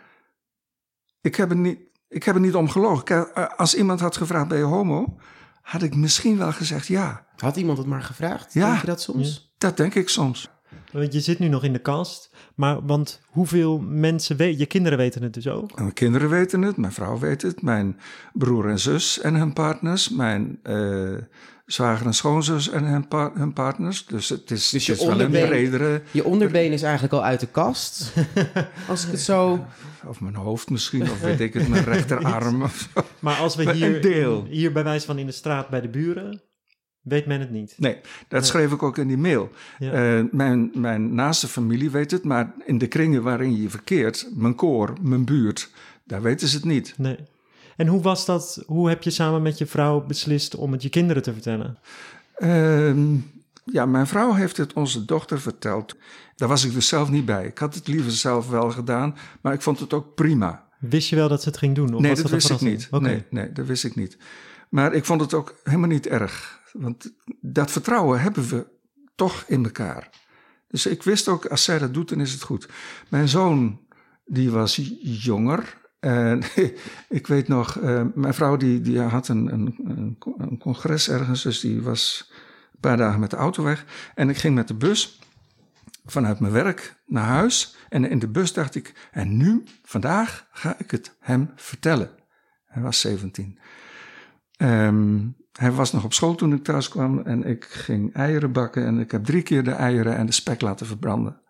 ik 1.22 1.36
heb 1.36 1.50
er 1.50 1.56
niet, 1.56 1.80
ik 2.10 2.24
heb 2.24 2.36
er 2.36 2.42
niet 2.42 2.56
om 2.56 2.70
gelogen. 2.70 3.34
Eh, 3.36 3.48
Als 3.58 3.76
iemand 3.76 4.00
had 4.00 4.18
gevraagd, 4.18 4.48
ben 4.48 4.58
je 4.58 4.64
homo? 4.64 5.18
Had 5.62 5.82
ik 5.82 5.96
misschien 5.96 6.38
wel 6.38 6.52
gezegd 6.52 6.88
ja. 6.88 7.26
Had 7.38 7.56
iemand 7.56 7.78
het 7.78 7.88
maar 7.88 8.02
gevraagd? 8.02 8.54
Ja. 8.54 8.68
Denk 8.70 8.82
je 8.82 8.88
dat 8.88 9.02
soms? 9.02 9.54
Dat 9.58 9.78
denk 9.78 9.96
ik 9.96 10.10
soms. 10.10 10.50
Want 10.91 11.13
je 11.13 11.19
zit 11.19 11.39
nu 11.39 11.47
nog 11.47 11.63
in 11.63 11.73
de 11.73 11.80
kast, 11.80 12.30
maar 12.56 12.86
want 12.86 13.21
hoeveel 13.28 13.80
mensen 13.80 14.38
weten, 14.38 14.60
je 14.60 14.65
kinderen 14.65 14.97
weten 14.97 15.23
het 15.23 15.34
dus 15.34 15.47
ook. 15.47 15.69
En 15.69 15.82
Mijn 15.82 15.93
kinderen 15.93 16.30
weten 16.30 16.62
het, 16.62 16.78
mijn 16.78 16.93
vrouw 16.93 17.19
weet 17.19 17.41
het, 17.41 17.62
mijn 17.62 18.00
broer 18.34 18.69
en 18.69 18.80
zus 18.80 19.19
en 19.21 19.36
hun 19.36 19.54
partners, 19.54 20.10
mijn 20.10 20.60
eh, 20.63 21.13
zwager 21.65 22.06
en 22.06 22.13
schoonzus 22.13 22.69
en 22.69 22.84
hun, 22.84 23.08
pa- 23.08 23.32
hun 23.34 23.54
partners. 23.54 24.06
Dus 24.06 24.30
het 24.30 24.52
is, 24.52 24.69
Dus 24.69 24.86
je 24.86 24.91
het 24.91 25.02
is 25.02 25.08
wel 25.08 25.19
een 25.21 25.32
bredere, 25.32 26.02
Je 26.12 26.23
onderbeen 26.26 26.71
is 26.71 26.82
eigenlijk 26.82 27.13
al 27.13 27.23
uit 27.23 27.39
de 27.39 27.47
kast. 27.47 28.13
Als 28.89 29.06
ik 29.06 29.12
het 29.12 29.19
zo... 29.21 29.65
of 30.08 30.21
mijn 30.21 30.36
hoofd 30.36 30.69
misschien, 30.69 31.02
of 31.02 31.21
weet 31.21 31.39
ik 31.39 31.54
het, 31.54 31.67
mijn 31.67 31.84
rechterarm. 31.84 32.62
of 32.63 32.89
zo. 32.93 33.02
Maar 33.19 33.36
als 33.36 33.56
we 33.56 33.71
hier, 33.71 33.95
een 33.95 34.02
deel. 34.02 34.45
hier 34.50 34.71
bij 34.71 34.84
wijze 34.84 35.06
van 35.06 35.17
in 35.19 35.26
de 35.26 35.32
straat 35.32 35.69
bij 35.69 35.82
de 35.82 35.89
buren, 35.89 36.41
weet 37.08 37.26
men 37.26 37.39
het 37.39 37.52
niet. 37.52 37.76
Nee, 37.78 37.98
dat 38.28 38.46
schreef 38.46 38.72
ik 38.72 38.84
ook 38.84 38.98
in 38.98 39.08
die 39.08 39.17
mail. 39.17 39.50
Ja. 39.80 39.91
Eh, 39.91 40.24
mijn, 40.32 40.72
mijn 40.74 41.15
naaste 41.15 41.48
familie 41.48 41.91
weet 41.91 42.12
het, 42.12 42.24
maar 42.24 42.54
in 42.65 42.78
de 42.78 42.88
kringen 42.88 43.24
waarin 43.24 43.62
je 43.62 43.70
verkeert, 43.70 44.30
mijn 44.36 44.56
koor, 44.56 44.93
mijn 45.02 45.26
buurt, 45.26 45.70
daar 46.04 46.22
weten 46.22 46.48
ze 46.48 46.56
het 46.56 46.65
niet. 46.65 46.93
Nee. 46.98 47.17
En 47.76 47.88
hoe 47.88 48.02
was 48.02 48.26
dat? 48.26 48.63
Hoe 48.65 48.89
heb 48.89 49.04
je 49.04 49.10
samen 49.10 49.41
met 49.41 49.58
je 49.58 49.65
vrouw 49.65 50.06
beslist 50.06 50.56
om 50.56 50.72
het 50.72 50.82
je 50.82 50.89
kinderen 50.89 51.24
te 51.24 51.34
vertellen? 51.34 51.78
Ehm, 52.36 53.15
ja, 53.63 53.86
mijn 53.86 54.08
vrouw 54.08 54.34
heeft 54.34 54.58
het 54.58 54.74
onze 54.74 55.06
dochter 55.06 55.41
verteld. 55.41 55.96
Daar 56.36 56.48
was 56.48 56.65
ik 56.65 56.74
dus 56.74 56.88
zelf 56.88 57.10
niet 57.10 57.26
bij. 57.26 57.46
Ik 57.46 57.58
had 57.58 57.76
het 57.76 57.88
liever 57.88 58.12
zelf 58.12 58.50
wel 58.50 58.72
gedaan, 58.72 59.15
maar 59.41 59.54
ik 59.54 59.62
vond 59.62 59.80
het 59.80 59.93
ook 59.93 60.15
prima. 60.15 60.65
Wist 60.80 61.10
je 61.10 61.15
wel 61.15 61.28
dat 61.28 61.41
ze 61.41 61.50
het 61.50 61.58
ging 61.58 61.76
doen? 61.76 61.93
Of 61.93 62.02
nee, 62.02 62.10
was 62.10 62.22
dat 62.22 62.32
dat 62.32 62.41
wist 62.41 62.62
ik 62.62 62.67
niet. 62.67 62.88
Nee, 62.91 63.24
nee, 63.30 63.52
dat 63.52 63.65
wist 63.65 63.84
ik 63.84 63.96
niet. 63.96 64.17
Maar 64.70 64.94
ik 64.94 65.06
vond 65.06 65.22
het 65.22 65.34
ook 65.34 65.56
helemaal 65.64 65.88
niet 65.88 66.08
erg. 66.08 66.62
Want 66.72 67.14
dat 67.42 67.72
vertrouwen 67.72 68.22
hebben 68.22 68.50
we 68.50 68.68
toch 69.16 69.44
in 69.48 69.64
elkaar. 69.64 70.10
Dus 70.68 70.86
ik 70.86 71.04
wist 71.04 71.28
ook, 71.28 71.46
als 71.46 71.64
zij 71.64 71.80
dat 71.80 71.94
doet, 71.94 72.10
dan 72.10 72.20
is 72.20 72.32
het 72.32 72.42
goed. 72.42 72.70
Mijn 73.10 73.28
zoon, 73.28 73.80
die 74.26 74.52
was 74.52 74.80
jonger. 75.02 75.78
En 76.00 76.42
ik 77.20 77.28
weet 77.28 77.48
nog, 77.48 77.80
eh, 77.80 78.04
mijn 78.14 78.34
vrouw 78.34 78.58
die, 78.58 78.82
die 78.82 79.00
had 79.00 79.28
een, 79.28 79.54
een, 79.54 79.76
een, 79.86 80.18
een 80.38 80.58
congres 80.58 81.10
ergens. 81.10 81.44
Dus 81.44 81.60
die 81.60 81.82
was 81.82 82.32
een 82.74 82.80
paar 82.80 82.98
dagen 82.98 83.20
met 83.20 83.30
de 83.30 83.36
auto 83.36 83.64
weg. 83.64 83.86
En 84.16 84.30
ik 84.30 84.38
ging 84.38 84.56
met 84.56 84.68
de 84.68 84.74
bus 84.74 85.20
vanuit 86.06 86.40
mijn 86.40 86.54
werk 86.54 86.96
naar 87.06 87.28
huis. 87.28 87.76
En 87.90 88.10
in 88.10 88.20
de 88.20 88.28
bus 88.28 88.54
dacht 88.54 88.76
ik, 88.76 89.10
en 89.12 89.38
nu, 89.38 89.64
vandaag, 89.84 90.48
ga 90.52 90.76
ik 90.80 90.92
het 90.92 91.16
hem 91.20 91.52
vertellen. 91.56 92.10
Hij 92.66 92.82
was 92.82 93.00
17. 93.00 93.60
Ehm, 94.58 95.28
hij 95.52 95.72
was 95.72 95.91
nog 95.91 96.04
op 96.04 96.13
school 96.13 96.36
toen 96.36 96.54
ik 96.54 96.63
thuis 96.63 96.89
kwam 96.89 97.20
en 97.20 97.43
ik 97.43 97.63
ging 97.63 98.13
eieren 98.13 98.52
bakken. 98.52 98.86
En 98.86 99.00
ik 99.00 99.12
heb 99.12 99.26
drie 99.26 99.41
keer 99.41 99.63
de 99.63 99.72
eieren 99.72 100.15
en 100.15 100.26
de 100.26 100.32
spek 100.32 100.62
laten 100.62 100.86
verbranden. 100.86 101.41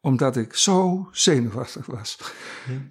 Omdat 0.00 0.36
ik 0.36 0.54
zo 0.54 1.08
zenuwachtig 1.12 1.86
was. 1.86 2.34
Ja. 2.68 2.88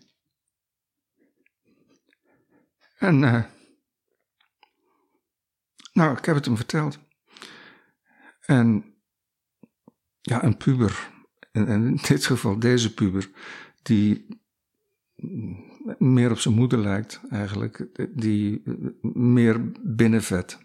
En, 2.97 3.23
eh, 3.23 3.43
nou, 5.93 6.17
ik 6.17 6.25
heb 6.25 6.35
het 6.35 6.45
hem 6.45 6.55
verteld. 6.55 6.99
En 8.39 8.95
ja, 10.21 10.43
een 10.43 10.57
puber 10.57 11.09
en, 11.51 11.67
en 11.67 11.85
in 11.85 11.99
dit 12.07 12.25
geval 12.25 12.59
deze 12.59 12.93
puber, 12.93 13.29
die 13.81 14.27
meer 15.97 16.31
op 16.31 16.39
zijn 16.39 16.53
moeder 16.53 16.79
lijkt 16.79 17.21
eigenlijk, 17.29 17.85
die 18.15 18.63
meer 19.13 19.71
binnenvet. 19.83 20.57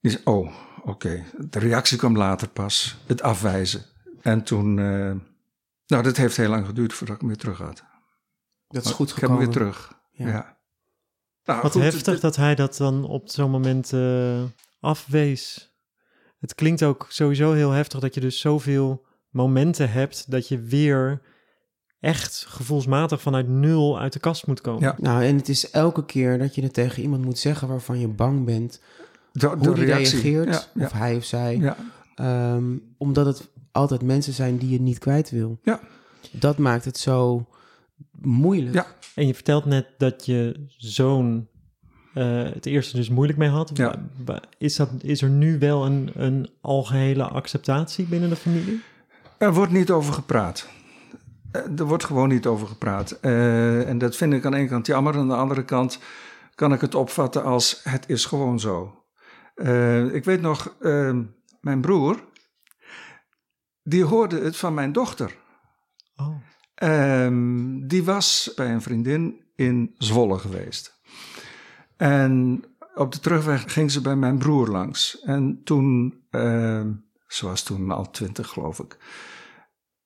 Die 0.00 0.10
zei, 0.10 0.22
oh, 0.24 0.52
oké. 0.84 1.24
De 1.50 1.58
reactie 1.58 1.98
kwam 1.98 2.16
later 2.16 2.48
pas, 2.48 2.96
het 3.06 3.22
afwijzen. 3.22 3.82
En 4.20 4.42
toen, 4.42 4.78
eh, 4.78 5.12
nou, 5.86 6.02
dat 6.02 6.16
heeft 6.16 6.36
heel 6.36 6.48
lang 6.48 6.66
geduurd 6.66 6.92
voordat 6.92 7.14
ik 7.14 7.20
hem 7.20 7.30
weer 7.30 7.38
terug 7.40 7.58
had. 7.58 7.84
Dat 8.68 8.84
is 8.84 8.90
goed 8.90 9.10
Ik 9.10 9.16
heb 9.16 9.28
hem 9.28 9.38
gekomen. 9.38 9.54
weer 9.62 9.70
terug, 9.72 9.98
Ja. 10.12 10.28
ja. 10.28 10.56
Nou, 11.44 11.62
Wat 11.62 11.72
goed, 11.72 11.82
heftig 11.82 12.12
het- 12.12 12.20
dat 12.22 12.36
hij 12.36 12.54
dat 12.54 12.76
dan 12.76 13.04
op 13.04 13.28
zo'n 13.28 13.50
moment 13.50 13.92
eh, 13.92 14.42
afwees. 14.80 15.72
Het 16.38 16.54
klinkt 16.54 16.82
ook 16.82 17.06
sowieso 17.08 17.52
heel 17.52 17.70
heftig 17.70 18.00
dat 18.00 18.14
je 18.14 18.20
dus 18.20 18.40
zoveel 18.40 19.06
momenten 19.30 19.90
hebt 19.90 20.30
dat 20.30 20.48
je 20.48 20.60
weer 20.60 21.20
echt 22.00 22.44
gevoelsmatig 22.48 23.20
vanuit 23.22 23.48
nul 23.48 24.00
uit 24.00 24.12
de 24.12 24.18
kast 24.18 24.46
moet 24.46 24.60
komen. 24.60 24.82
Ja. 24.82 24.94
Nou, 24.98 25.24
en 25.24 25.36
het 25.36 25.48
is 25.48 25.70
elke 25.70 26.04
keer 26.04 26.38
dat 26.38 26.54
je 26.54 26.62
het 26.62 26.74
tegen 26.74 27.02
iemand 27.02 27.24
moet 27.24 27.38
zeggen 27.38 27.68
waarvan 27.68 27.98
je 27.98 28.08
bang 28.08 28.44
bent. 28.44 28.80
de, 29.32 29.38
de 29.40 29.66
Hoe 29.66 29.74
die 29.74 29.84
reactie. 29.84 30.20
reageert, 30.20 30.70
Ja, 30.74 30.84
of 30.84 30.92
hij 30.92 31.16
of 31.16 31.24
zij. 31.24 31.74
Ehm, 32.14 32.64
omdat 32.98 33.26
het 33.26 33.48
altijd 33.72 34.02
mensen 34.02 34.32
zijn 34.32 34.56
die 34.58 34.70
je 34.70 34.80
niet 34.80 34.98
kwijt 34.98 35.30
wil. 35.30 35.58
Ja. 35.62 35.80
Dat 36.30 36.58
maakt 36.58 36.84
het 36.84 36.98
zo 36.98 37.46
moeilijk. 38.20 38.74
Ja. 38.74 38.86
En 39.14 39.26
je 39.26 39.34
vertelt 39.34 39.64
net 39.64 39.86
dat 39.98 40.26
je 40.26 40.66
zoon 40.76 41.46
eh, 42.14 42.42
het 42.42 42.66
eerste 42.66 42.96
dus 42.96 43.08
moeilijk 43.08 43.38
mee 43.38 43.48
had. 43.48 43.70
Ja. 43.74 43.94
Is, 44.58 44.76
dat, 44.76 44.90
is 45.02 45.22
er 45.22 45.28
nu 45.30 45.58
wel 45.58 45.86
een, 45.86 46.10
een 46.14 46.48
algehele 46.60 47.24
acceptatie 47.24 48.04
binnen 48.04 48.28
de 48.28 48.36
familie? 48.36 48.80
Er 49.38 49.54
wordt 49.54 49.72
niet 49.72 49.90
over 49.90 50.12
gepraat. 50.12 50.68
Eh, 51.50 51.78
Er 51.78 51.84
wordt 51.84 52.04
gewoon 52.04 52.28
niet 52.28 52.46
over 52.46 52.66
gepraat. 52.66 53.10
Eh, 53.10 53.88
en 53.88 53.98
dat 53.98 54.16
vind 54.16 54.32
ik 54.32 54.44
aan 54.44 54.50
de 54.50 54.58
ene 54.58 54.68
kant 54.68 54.86
jammer. 54.86 55.16
Aan 55.16 55.28
de 55.28 55.34
andere 55.34 55.64
kant 55.64 55.98
kan 56.54 56.72
ik 56.72 56.80
het 56.80 56.94
opvatten 56.94 57.44
als 57.44 57.80
het 57.82 58.08
is 58.08 58.24
gewoon 58.24 58.60
zo. 58.60 59.04
Eh, 59.54 60.14
ik 60.14 60.24
weet 60.24 60.40
nog, 60.40 60.76
mijn 61.60 61.80
broer, 61.80 62.24
die 63.82 64.04
hoorde 64.04 64.40
het 64.40 64.56
van 64.56 64.74
mijn 64.74 64.92
dochter. 64.92 65.36
Oh. 66.16 66.36
Ehm, 66.74 67.86
die 67.86 68.04
was 68.04 68.52
bij 68.56 68.72
een 68.72 68.82
vriendin 68.82 69.44
in 69.54 69.94
Zwolle 69.98 70.38
geweest. 70.38 71.00
En 71.96 72.64
op 72.94 73.12
de 73.12 73.20
terugweg 73.20 73.72
ging 73.72 73.90
ze 73.90 74.00
bij 74.00 74.16
mijn 74.16 74.38
broer 74.38 74.68
langs. 74.68 75.20
En 75.20 75.60
toen, 75.64 76.20
ehm, 76.30 76.92
ze 77.26 77.46
was 77.46 77.62
toen 77.62 77.90
al 77.90 78.10
twintig 78.10 78.48
geloof 78.48 78.78
ik. 78.78 78.96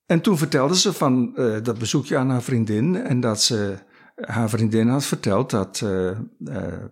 En 0.05 0.21
toen 0.21 0.37
vertelde 0.37 0.75
ze 0.77 0.93
van 0.93 1.35
eh, 1.35 1.63
dat 1.63 1.77
bezoekje 1.79 2.17
aan 2.17 2.29
haar 2.29 2.41
vriendin. 2.43 2.95
En 2.95 3.19
dat 3.19 3.41
ze 3.41 3.77
haar 4.15 4.49
vriendin 4.49 4.87
had 4.87 5.05
verteld 5.05 5.49
dat 5.49 5.81
eh, 5.81 6.09
eh, 6.09 6.17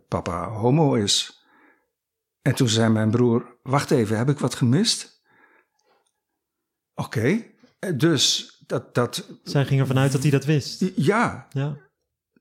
papa 0.07 0.47
homo 0.49 0.93
is. 0.93 1.45
En 2.41 2.55
toen 2.55 2.69
zei 2.69 2.89
mijn 2.89 3.11
broer, 3.11 3.57
wacht 3.63 3.91
even, 3.91 4.17
heb 4.17 4.29
ik 4.29 4.39
wat 4.39 4.55
gemist? 4.55 5.21
Oké, 6.95 7.45
dus 7.95 8.55
dat, 8.67 8.95
dat, 8.95 9.27
Zij 9.43 9.65
ging 9.65 9.79
ervan 9.79 9.97
uit 9.97 10.11
dat 10.11 10.21
hij 10.21 10.31
dat 10.31 10.45
wist. 10.45 10.85
ja, 10.95 11.47
Ja. 11.49 11.77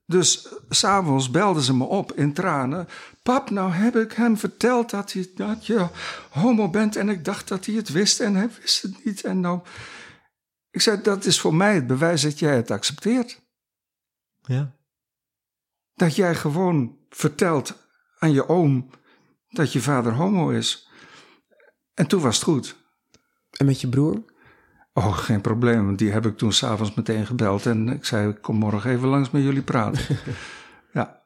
dus 0.07 0.49
s'avonds 0.69 1.31
belde 1.31 1.63
ze 1.63 1.75
me 1.77 1.85
op 1.85 2.13
in 2.13 2.33
tranen. 2.33 2.89
Pap, 3.23 3.51
nou 3.51 3.73
heb 3.73 3.97
ik 3.97 4.13
hem 4.13 4.37
verteld 4.37 4.91
dat, 4.91 5.13
hij, 5.13 5.31
dat 5.35 5.67
je 5.67 5.87
homo 6.31 6.71
bent. 6.71 6.97
En 6.97 7.09
ik 7.09 7.25
dacht 7.25 7.49
dat 7.49 7.67
hij 7.67 7.75
het 7.75 7.89
wist 7.89 8.21
en 8.21 8.35
hij 8.35 8.49
wist 8.61 8.83
het 8.83 9.05
niet. 9.05 9.25
En 9.25 9.41
nou, 9.41 9.61
ik 10.71 10.81
zei, 10.81 11.03
dat 11.03 11.25
is 11.25 11.41
voor 11.41 11.55
mij 11.55 11.75
het 11.75 11.87
bewijs 11.87 12.23
dat 12.23 12.39
jij 12.39 12.57
het 12.57 12.71
accepteert. 12.71 13.43
ja. 14.43 14.79
Dat 15.95 16.17
jij 16.17 16.35
gewoon 16.35 16.97
vertelt 17.09 17.89
aan 18.19 18.33
je 18.33 18.49
oom 18.49 18.91
dat 19.49 19.73
je 19.73 19.81
vader 19.81 20.13
homo 20.13 20.51
is. 20.51 20.89
En 21.95 22.07
toen 22.07 22.21
was 22.21 22.35
het 22.35 22.45
goed. 22.45 22.77
En 23.51 23.67
met 23.67 23.81
je 23.81 23.89
broer? 23.89 24.25
Oh, 24.93 25.19
geen 25.19 25.41
probleem, 25.41 25.97
die 25.97 26.11
heb 26.11 26.27
ik 26.27 26.37
toen 26.37 26.53
s'avonds 26.53 26.95
meteen 26.95 27.27
gebeld. 27.27 27.67
En 27.67 27.89
ik 27.89 28.05
zei, 28.05 28.29
ik 28.29 28.43
kom 28.43 28.57
morgen 28.57 28.91
even 28.91 29.09
langs 29.09 29.31
met 29.31 29.43
jullie 29.43 29.63
praten. 29.63 30.17
ja. 30.93 31.23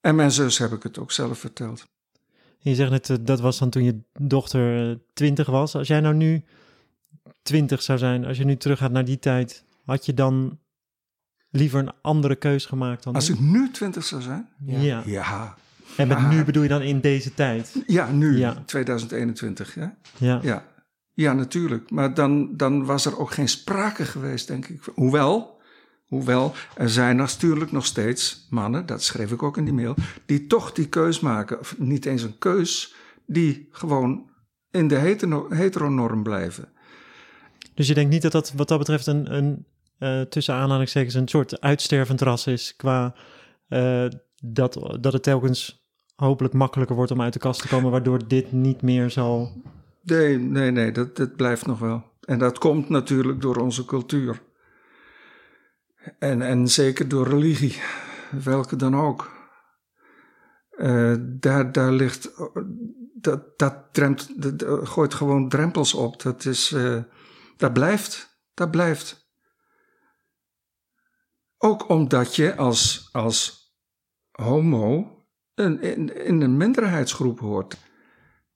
En 0.00 0.14
mijn 0.14 0.30
zus 0.30 0.58
heb 0.58 0.72
ik 0.72 0.82
het 0.82 0.98
ook 0.98 1.12
zelf 1.12 1.38
verteld. 1.38 1.86
En 2.62 2.70
je 2.70 2.74
zegt 2.74 2.90
net, 2.90 3.10
eh, 3.10 3.16
dat 3.20 3.40
was 3.40 3.58
dan 3.58 3.70
toen 3.70 3.84
je 3.84 4.00
dochter 4.12 4.90
eh, 4.90 4.96
20 5.12 5.46
was. 5.46 5.74
Als 5.74 5.88
jij 5.88 6.00
nou 6.00 6.14
nu 6.14 6.44
20 7.42 7.82
zou 7.82 7.98
zijn, 7.98 8.24
als 8.24 8.36
je 8.38 8.44
nu 8.44 8.56
teruggaat 8.56 8.90
naar 8.90 9.04
die 9.04 9.18
tijd, 9.18 9.64
had 9.84 10.06
je 10.06 10.14
dan 10.14 10.58
liever 11.50 11.80
een 11.80 11.92
andere 12.02 12.36
keus 12.36 12.66
gemaakt 12.66 13.02
dan 13.02 13.14
Als 13.14 13.28
nu? 13.28 13.34
ik 13.34 13.40
nu 13.40 13.70
twintig 13.70 14.04
zou 14.04 14.22
zijn? 14.22 14.48
Ja. 14.64 14.78
Ja. 14.80 15.02
Ja. 15.06 15.54
En 15.96 16.08
met 16.08 16.28
nu 16.30 16.44
bedoel 16.44 16.62
je 16.62 16.68
dan 16.68 16.82
in 16.82 17.00
deze 17.00 17.34
tijd? 17.34 17.82
Ja, 17.86 18.10
nu, 18.10 18.38
Ja. 18.38 18.62
2021. 18.66 19.74
Ja, 19.74 19.96
Ja. 20.18 20.38
ja. 20.42 20.64
ja 21.12 21.32
natuurlijk. 21.32 21.90
Maar 21.90 22.14
dan, 22.14 22.56
dan 22.56 22.84
was 22.84 23.04
er 23.04 23.18
ook 23.18 23.30
geen 23.32 23.48
sprake 23.48 24.04
geweest, 24.04 24.46
denk 24.48 24.66
ik. 24.68 24.82
Hoewel, 24.94 25.60
hoewel, 26.06 26.54
er 26.74 26.90
zijn 26.90 27.16
natuurlijk 27.16 27.72
nog 27.72 27.86
steeds 27.86 28.46
mannen, 28.50 28.86
dat 28.86 29.02
schreef 29.02 29.32
ik 29.32 29.42
ook 29.42 29.56
in 29.56 29.64
die 29.64 29.74
mail, 29.74 29.94
die 30.26 30.46
toch 30.46 30.72
die 30.72 30.88
keus 30.88 31.20
maken. 31.20 31.58
Of 31.60 31.78
niet 31.78 32.06
eens 32.06 32.22
een 32.22 32.38
keus, 32.38 32.94
die 33.26 33.68
gewoon 33.70 34.30
in 34.70 34.88
de 34.88 34.94
hetero- 34.96 35.50
heteronorm 35.50 36.22
blijven. 36.22 36.68
Dus 37.78 37.88
je 37.88 37.94
denkt 37.94 38.10
niet 38.10 38.22
dat 38.22 38.32
dat 38.32 38.52
wat 38.56 38.68
dat 38.68 38.78
betreft 38.78 39.06
een, 39.06 39.34
een 39.34 39.66
eh, 39.98 40.20
tussen 40.20 40.54
aanhalingstekens 40.54 41.14
een 41.14 41.28
soort 41.28 41.60
uitstervend 41.60 42.20
ras 42.20 42.46
is 42.46 42.76
qua 42.76 43.14
eh, 43.68 44.06
dat, 44.42 44.98
dat 45.00 45.12
het 45.12 45.22
telkens 45.22 45.86
hopelijk 46.16 46.54
makkelijker 46.54 46.96
wordt 46.96 47.10
om 47.10 47.22
uit 47.22 47.32
de 47.32 47.38
kast 47.38 47.60
te 47.60 47.68
komen, 47.68 47.90
waardoor 47.90 48.28
dit 48.28 48.52
niet 48.52 48.82
meer 48.82 49.10
zal... 49.10 49.62
Nee, 50.02 50.38
nee, 50.38 50.70
nee, 50.70 50.92
dat, 50.92 51.16
dat 51.16 51.36
blijft 51.36 51.66
nog 51.66 51.78
wel. 51.78 52.04
En 52.20 52.38
dat 52.38 52.58
komt 52.58 52.88
natuurlijk 52.88 53.40
door 53.40 53.56
onze 53.56 53.84
cultuur. 53.84 54.40
En, 56.18 56.42
en 56.42 56.68
zeker 56.68 57.08
door 57.08 57.28
religie, 57.28 57.76
welke 58.44 58.76
dan 58.76 58.96
ook. 58.96 59.30
Eh, 60.70 61.14
daar, 61.20 61.72
daar 61.72 61.92
ligt, 61.92 62.30
dat, 63.14 63.58
dat, 63.58 63.74
dremt, 63.92 64.34
gooit 64.82 65.14
gewoon 65.14 65.48
drempels 65.48 65.94
op. 65.94 66.22
Dat 66.22 66.44
is, 66.44 66.74
dat 67.58 67.72
blijft, 67.72 68.40
dat 68.54 68.70
blijft. 68.70 69.26
Ook 71.58 71.88
omdat 71.88 72.36
je 72.36 72.56
als, 72.56 73.08
als 73.12 73.66
homo 74.30 75.16
een, 75.54 75.80
in, 75.82 76.24
in 76.24 76.40
een 76.40 76.56
minderheidsgroep 76.56 77.38
hoort. 77.40 77.76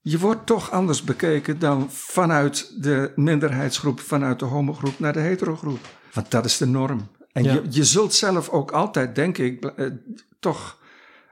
Je 0.01 0.19
wordt 0.19 0.45
toch 0.45 0.71
anders 0.71 1.03
bekeken 1.03 1.59
dan 1.59 1.91
vanuit 1.91 2.83
de 2.83 3.11
minderheidsgroep, 3.15 3.99
vanuit 3.99 4.39
de 4.39 4.45
homogroep 4.45 4.99
naar 4.99 5.13
de 5.13 5.19
heterogroep. 5.19 5.79
Want 6.13 6.31
dat 6.31 6.45
is 6.45 6.57
de 6.57 6.65
norm. 6.65 7.07
En 7.31 7.43
Ja. 7.43 7.53
je, 7.53 7.61
je 7.69 7.83
zult 7.83 8.13
zelf 8.13 8.49
ook 8.49 8.71
altijd, 8.71 9.15
denk 9.15 9.37
ik, 9.37 9.65
eh, 9.65 9.91
toch 10.39 10.79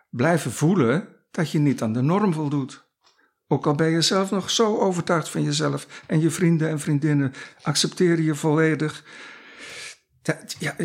blijven 0.10 0.52
voelen 0.52 1.08
dat 1.32 1.52
je 1.52 1.60
niet 1.60 1.82
aan 1.82 1.94
de 1.94 2.02
norm 2.02 2.34
voldoet. 2.34 2.90
Ook 3.52 3.68
al 3.68 3.76
ben 3.76 3.90
je 3.90 4.02
zelf 4.02 4.32
nog 4.32 4.50
zo 4.50 4.78
overtuigd 4.78 5.30
van 5.30 5.44
jezelf 5.44 6.04
en 6.08 6.20
je 6.22 6.30
vrienden 6.30 6.70
en 6.70 6.80
vriendinnen 6.80 7.34
accepteren 7.62 8.24
je 8.24 8.36
volledig. 8.36 9.04
Dat- 10.22 10.56
ja, 10.60 10.76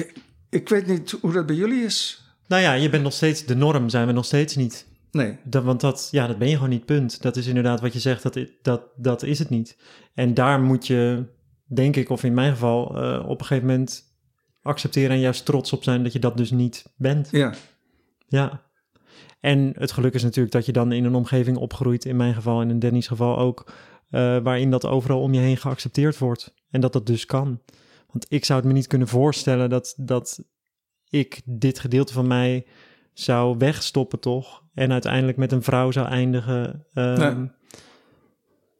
ik 0.50 0.68
weet 0.68 0.86
niet 0.86 1.10
hoe 1.20 1.32
dat 1.32 1.46
bij 1.46 1.56
jullie 1.56 1.82
is. 1.84 2.24
Nou 2.48 2.62
ja, 2.62 2.72
je 2.72 2.90
bent 2.90 3.02
nog 3.02 3.12
steeds, 3.12 3.44
de 3.44 3.56
norm 3.56 3.88
zijn 3.88 4.06
we 4.06 4.12
nog 4.12 4.24
steeds 4.24 4.56
niet. 4.56 4.86
Nee. 5.10 5.38
Dat, 5.44 5.64
want 5.64 5.80
dat, 5.80 6.08
ja, 6.10 6.26
dat 6.26 6.38
ben 6.38 6.48
je 6.48 6.54
gewoon 6.54 6.68
niet, 6.70 6.84
punt. 6.84 7.22
Dat 7.22 7.36
is 7.36 7.46
inderdaad 7.46 7.80
wat 7.80 7.92
je 7.92 8.00
zegt, 8.00 8.22
dat, 8.22 8.38
dat, 8.62 8.82
dat 8.96 9.22
is 9.22 9.38
het 9.38 9.50
niet. 9.50 9.76
En 10.14 10.34
daar 10.34 10.60
moet 10.60 10.86
je, 10.86 11.24
denk 11.66 11.96
ik, 11.96 12.08
of 12.10 12.24
in 12.24 12.34
mijn 12.34 12.52
geval, 12.52 12.96
eh, 13.02 13.28
op 13.28 13.40
een 13.40 13.46
gegeven 13.46 13.68
moment 13.68 14.02
accepteren 14.62 15.10
en 15.10 15.20
juist 15.20 15.44
trots 15.44 15.72
op 15.72 15.82
zijn 15.82 16.02
dat 16.02 16.12
je 16.12 16.18
dat 16.18 16.36
dus 16.36 16.50
niet 16.50 16.84
bent. 16.96 17.28
Ja, 17.30 17.54
Ja. 18.28 18.64
En 19.40 19.72
het 19.78 19.92
geluk 19.92 20.14
is 20.14 20.22
natuurlijk 20.22 20.54
dat 20.54 20.66
je 20.66 20.72
dan 20.72 20.92
in 20.92 21.04
een 21.04 21.14
omgeving 21.14 21.56
opgroeit, 21.56 22.04
in 22.04 22.16
mijn 22.16 22.34
geval 22.34 22.60
en 22.60 22.70
in 22.70 22.78
Danny's 22.78 23.06
geval 23.06 23.38
ook, 23.38 23.72
eh, 24.10 24.38
waarin 24.38 24.70
dat 24.70 24.86
overal 24.86 25.20
om 25.20 25.34
je 25.34 25.40
heen 25.40 25.56
geaccepteerd 25.56 26.18
wordt. 26.18 26.54
En 26.70 26.80
dat 26.80 26.92
dat 26.92 27.06
dus 27.06 27.26
kan. 27.26 27.60
Want 28.06 28.26
ik 28.28 28.44
zou 28.44 28.58
het 28.58 28.68
me 28.68 28.74
niet 28.74 28.86
kunnen 28.86 29.08
voorstellen 29.08 29.70
dat, 29.70 29.94
dat 29.96 30.44
ik 31.08 31.42
dit 31.44 31.78
gedeelte 31.78 32.12
van 32.12 32.26
mij 32.26 32.66
zou 33.12 33.56
wegstoppen, 33.58 34.20
toch? 34.20 34.62
En 34.74 34.92
uiteindelijk 34.92 35.36
met 35.36 35.52
een 35.52 35.62
vrouw 35.62 35.90
zou 35.90 36.06
eindigen. 36.08 36.86
Ehm, 36.92 37.18
Nee. 37.36 37.50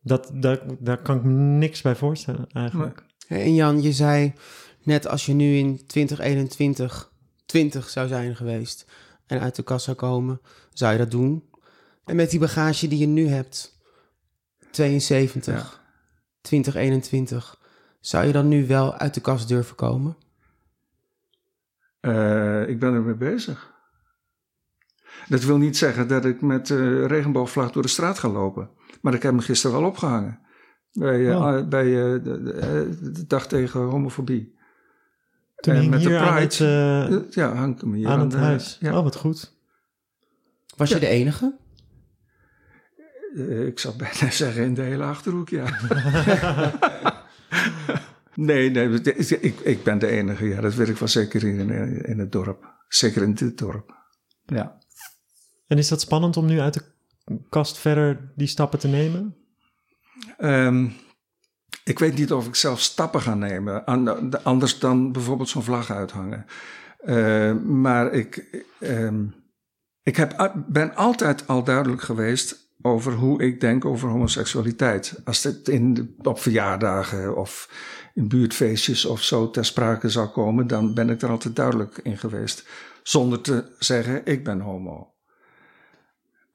dat, 0.03 0.31
daar, 0.35 0.61
daar 0.79 1.03
kan 1.03 1.17
ik 1.17 1.23
me 1.23 1.33
niks 1.33 1.83
bij 1.83 1.95
voorstellen, 1.95 2.47
eigenlijk. 2.53 3.05
En 3.29 3.55
Jan, 3.55 3.83
je 3.83 3.93
zei 3.93 4.33
net 4.83 5.09
als 5.09 5.27
je 5.27 5.33
nu 5.33 5.57
in 5.57 5.87
2021 5.87 7.13
20 7.47 7.89
zou 7.89 8.09
zijn 8.09 8.37
geweest 8.37 8.87
en 9.27 9.41
uit 9.41 9.57
de 9.57 9.79
zou 9.79 9.97
komen, 9.97 10.41
zou 10.73 10.93
je 10.93 10.99
dat 10.99 11.11
doen? 11.11 11.45
En 12.05 12.17
met 12.17 12.31
die 12.31 12.41
bagage 12.41 12.89
die 12.89 12.99
je 12.99 13.07
nu 13.07 13.27
hebt, 13.27 13.81
72, 14.71 15.55
Ja. 15.55 15.85
2021, 16.41 17.65
Zou 18.01 18.27
je 18.27 18.33
dan 18.33 18.49
nu 18.49 18.67
wel 18.67 18.95
uit 18.95 19.15
de 19.15 19.21
kast 19.21 19.49
durven 19.49 19.77
komen? 19.77 20.17
Eh, 22.01 22.69
ik 22.69 22.79
ben 22.81 22.95
ermee 22.95 23.15
bezig. 23.15 23.75
Dat 25.29 25.43
wil 25.43 25.59
niet 25.59 25.77
zeggen 25.77 26.09
dat 26.09 26.25
ik 26.25 26.41
met 26.41 26.69
uh, 26.69 27.07
regenboogvlag 27.07 27.73
door 27.73 27.83
de 27.83 27.89
straat 27.89 28.19
ga 28.19 28.29
lopen. 28.29 28.71
Maar 29.01 29.15
ik 29.15 29.23
heb 29.23 29.33
hem 29.33 29.41
gisteren 29.41 29.81
wel 29.81 29.89
opgehangen. 29.89 30.41
Bij, 30.93 31.31
eh, 31.31 31.37
Oh. 31.37 31.69
bij 31.69 31.85
de, 31.85 32.21
de, 32.23 33.13
de 33.13 33.27
dag 33.27 33.47
tegen 33.47 33.81
homofobie. 33.81 34.56
Toen 35.57 35.75
En 35.75 35.81
hing 35.81 35.91
met 35.91 36.03
de 36.03 36.09
hier 36.09 36.19
aan 36.19 36.27
Pride. 36.35 36.41
het, 36.41 36.61
eh, 36.61 37.13
Eh, 37.17 37.31
ja, 37.31 37.55
hang 37.55 37.75
ik 37.75 37.81
hem 37.81 37.93
hier 37.95 38.09
aan 38.09 38.21
het 38.21 38.31
de- 38.31 38.37
huis. 38.37 38.77
Ja. 38.81 38.97
Oh, 38.99 39.03
wat 39.03 39.17
goed. 39.17 39.55
Was 40.77 40.89
je 40.89 40.99
de 40.99 41.07
enige? 41.07 41.57
Eh, 43.37 43.67
ik 43.67 43.79
zou 43.79 43.97
bijna 43.97 44.31
zeggen 44.45 44.65
in 44.65 44.75
de 44.75 44.83
hele 44.83 45.05
achterhoek, 45.05 45.49
ja. 45.49 45.65
nee, 48.35 48.71
nee, 48.71 48.89
ik, 49.41 49.61
ik 49.61 49.83
ben 49.85 49.99
de 49.99 50.07
enige, 50.07 50.45
ja. 50.45 50.61
Dat 50.61 50.75
weet 50.75 50.89
ik 50.89 50.97
wel 50.97 51.09
zeker 51.09 51.45
in, 51.45 51.71
in 52.05 52.19
het 52.19 52.33
dorp. 52.33 52.75
Zeker 52.89 53.23
in 53.23 53.35
dit 53.35 53.59
dorp. 53.59 53.95
Ja. 54.45 54.79
En 55.67 55.79
is 55.79 55.89
dat 55.89 56.01
spannend 56.01 56.37
om 56.37 56.47
nu 56.47 56.61
uit 56.61 56.75
de 56.75 56.83
kast 57.49 57.79
verder 57.79 58.33
die 58.37 58.47
stappen 58.47 58.79
te 58.79 58.89
nemen? 58.89 59.37
Ehm, 60.39 60.89
ik 61.85 61.99
weet 61.99 62.17
niet 62.17 62.33
of 62.33 62.47
ik 62.47 62.55
zelf 62.55 62.81
stappen 62.81 63.21
ga 63.21 63.35
nemen, 63.35 63.85
an- 63.85 64.45
anders 64.45 64.79
dan 64.79 65.13
bijvoorbeeld 65.13 65.49
zo'n 65.49 65.63
vlag 65.63 65.91
uithangen. 65.91 66.47
Eh, 66.99 67.53
maar 67.53 68.13
ik, 68.13 68.65
ehm, 68.81 69.25
ik 70.03 70.17
heb, 70.17 70.53
ben 70.67 70.95
altijd 70.95 71.47
al 71.47 71.65
duidelijk 71.65 72.03
geweest 72.03 72.65
over 72.83 73.13
hoe 73.13 73.43
ik 73.43 73.61
denk 73.61 73.85
over 73.85 74.09
homoseksualiteit. 74.09 75.21
Als 75.25 75.43
het 75.43 75.69
in, 75.69 76.15
op 76.23 76.41
verjaardagen 76.41 77.37
of 77.37 77.71
in 78.15 78.29
buurtfeestjes 78.29 79.05
of 79.05 79.23
zo 79.23 79.51
ter 79.51 79.65
sprake 79.65 80.09
zou 80.09 80.29
komen, 80.29 80.67
dan 80.67 80.95
ben 80.95 81.11
ik 81.11 81.23
er 81.23 81.29
altijd 81.31 81.57
duidelijk 81.57 82.01
in 82.03 82.19
geweest. 82.19 82.69
Zonder 83.03 83.41
te 83.41 83.75
zeggen, 83.79 84.21
ik 84.25 84.45
ben 84.45 84.61
homo. 84.61 85.15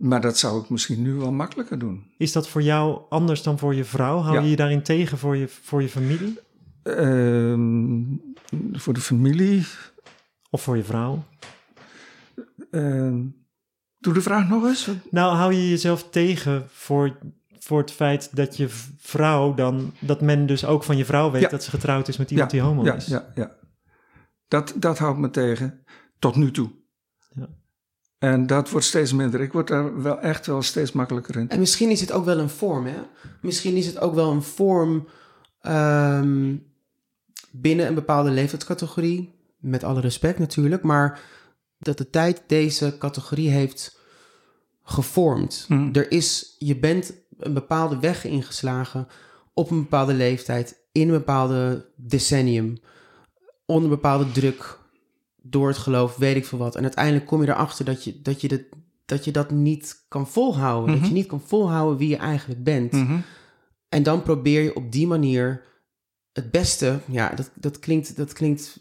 Maar 0.01 0.21
dat 0.21 0.37
zou 0.37 0.61
ik 0.61 0.69
misschien 0.69 1.01
nu 1.01 1.13
wel 1.13 1.31
makkelijker 1.31 1.79
doen. 1.79 2.03
Is 2.17 2.31
dat 2.31 2.47
voor 2.47 2.61
jou 2.61 3.01
anders 3.09 3.43
dan 3.43 3.59
voor 3.59 3.75
je 3.75 3.83
vrouw? 3.83 4.17
Hou 4.19 4.35
Ja. 4.35 4.41
je 4.41 4.49
je 4.49 4.55
daarin 4.55 4.83
tegen 4.83 5.17
voor 5.17 5.37
je, 5.37 5.47
voor 5.47 5.81
je 5.81 5.89
familie? 5.89 6.39
Ehm, 6.83 8.01
voor 8.71 8.93
de 8.93 8.99
familie. 8.99 9.65
Of 10.49 10.61
voor 10.61 10.77
je 10.77 10.83
vrouw? 10.83 11.23
Ehm, 12.71 13.23
doe 13.97 14.13
de 14.13 14.21
vraag 14.21 14.49
nog 14.49 14.63
eens. 14.65 14.89
Nou, 15.11 15.35
hou 15.35 15.53
je 15.53 15.69
jezelf 15.69 16.09
tegen 16.09 16.65
voor, 16.69 17.17
voor 17.59 17.79
het 17.79 17.91
feit 17.91 18.35
dat 18.35 18.57
je 18.57 18.69
vrouw 18.97 19.53
dan... 19.53 19.93
dat 19.99 20.21
men 20.21 20.45
dus 20.45 20.65
ook 20.65 20.83
van 20.83 20.97
je 20.97 21.05
vrouw 21.05 21.31
weet 21.31 21.41
Ja. 21.41 21.49
dat 21.49 21.63
ze 21.63 21.69
getrouwd 21.69 22.07
is 22.07 22.17
met 22.17 22.31
iemand 22.31 22.51
die 22.51 22.61
homo 22.61 22.83
ja, 22.83 22.93
is? 22.93 23.05
Ja, 23.05 23.31
ja. 23.35 23.51
Dat, 24.47 24.73
dat 24.75 24.97
houdt 24.97 25.19
me 25.19 25.29
tegen. 25.29 25.83
Tot 26.19 26.35
nu 26.35 26.51
toe. 26.51 26.69
Ja. 27.35 27.47
En 28.21 28.47
dat 28.47 28.69
wordt 28.69 28.85
steeds 28.85 29.13
minder. 29.13 29.41
Ik 29.41 29.53
word 29.53 29.67
daar 29.67 30.01
wel 30.01 30.19
echt 30.19 30.45
wel 30.45 30.61
steeds 30.61 30.91
makkelijker 30.91 31.37
in. 31.37 31.49
En 31.49 31.59
misschien 31.59 31.89
is 31.89 32.01
het 32.01 32.11
ook 32.11 32.25
wel 32.25 32.39
een 32.39 32.49
vorm, 32.49 32.85
hè? 32.85 33.01
Misschien 33.41 33.75
is 33.75 33.85
het 33.85 33.99
ook 33.99 34.15
wel 34.15 34.31
een 34.31 34.43
vorm 34.43 35.07
ehm, 35.61 36.55
binnen 37.51 37.87
een 37.87 37.93
bepaalde 37.93 38.29
leeftijdscategorie. 38.29 39.33
Met 39.57 39.83
alle 39.83 39.99
respect 39.99 40.39
natuurlijk, 40.39 40.83
maar 40.83 41.19
dat 41.77 41.97
de 41.97 42.09
tijd 42.09 42.43
deze 42.47 42.95
categorie 42.99 43.49
heeft 43.49 43.99
gevormd. 44.83 45.65
Mhm. 45.67 45.89
Er 45.93 46.11
is, 46.11 46.55
je 46.59 46.77
bent 46.77 47.13
een 47.37 47.53
bepaalde 47.53 47.99
weg 47.99 48.25
ingeslagen 48.25 49.07
op 49.53 49.71
een 49.71 49.81
bepaalde 49.81 50.13
leeftijd, 50.13 50.79
in 50.91 51.07
een 51.07 51.17
bepaalde 51.17 51.85
decennium, 51.95 52.77
onder 53.65 53.89
bepaalde 53.89 54.31
druk, 54.31 54.79
door 55.41 55.67
het 55.67 55.77
geloof, 55.77 56.15
weet 56.15 56.35
ik 56.35 56.45
veel 56.45 56.57
wat. 56.57 56.75
En 56.75 56.81
uiteindelijk 56.83 57.25
kom 57.25 57.41
je 57.41 57.47
erachter 57.47 57.85
dat 57.85 58.03
je 58.03 58.21
dat, 58.21 58.41
je 58.41 58.47
dat, 58.47 58.61
dat, 59.05 59.25
je 59.25 59.31
dat 59.31 59.51
niet 59.51 60.05
kan 60.07 60.27
volhouden. 60.27 60.89
Dat 60.91 60.97
Mhm. 60.99 61.07
je 61.07 61.13
niet 61.13 61.27
kan 61.27 61.41
volhouden 61.41 61.97
wie 61.97 62.09
je 62.09 62.15
eigenlijk 62.17 62.63
bent. 62.63 62.91
Mhm. 62.91 63.17
En 63.89 64.03
dan 64.03 64.23
probeer 64.23 64.61
je 64.61 64.75
op 64.75 64.91
die 64.91 65.07
manier 65.07 65.61
het 66.33 66.51
beste. 66.51 66.99
Ja, 67.05 67.29
dat, 67.29 67.51
dat, 67.55 67.79
klinkt, 67.79 68.15
dat 68.15 68.33
klinkt, 68.33 68.79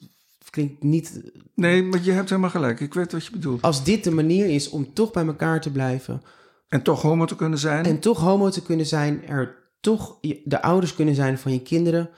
klinkt 0.50 0.82
niet. 0.82 1.20
Nee, 1.54 1.82
maar 1.82 2.02
je 2.02 2.12
hebt 2.12 2.28
helemaal 2.28 2.50
gelijk. 2.50 2.80
Ik 2.80 2.94
weet 2.94 3.12
wat 3.12 3.24
je 3.24 3.30
bedoelt. 3.30 3.62
Als 3.62 3.84
dit 3.84 4.04
de 4.04 4.10
manier 4.10 4.46
is 4.46 4.68
om 4.68 4.92
toch 4.94 5.10
bij 5.10 5.26
elkaar 5.26 5.60
te 5.60 5.70
blijven. 5.70 6.22
En 6.68 6.82
toch 6.82 7.02
homo 7.02 7.24
te 7.24 7.36
kunnen 7.36 7.58
zijn. 7.58 7.84
En 7.84 7.98
toch 7.98 8.18
homo 8.20 8.48
te 8.48 8.62
kunnen 8.62 8.86
zijn. 8.86 9.26
Er 9.26 9.56
toch 9.80 10.18
de 10.44 10.62
ouders 10.62 10.94
kunnen 10.94 11.14
zijn 11.14 11.38
van 11.38 11.52
je 11.52 11.62
kinderen. 11.62 12.10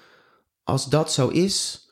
Als 0.65 0.89
dat 0.89 1.13
zo 1.13 1.29
is. 1.29 1.87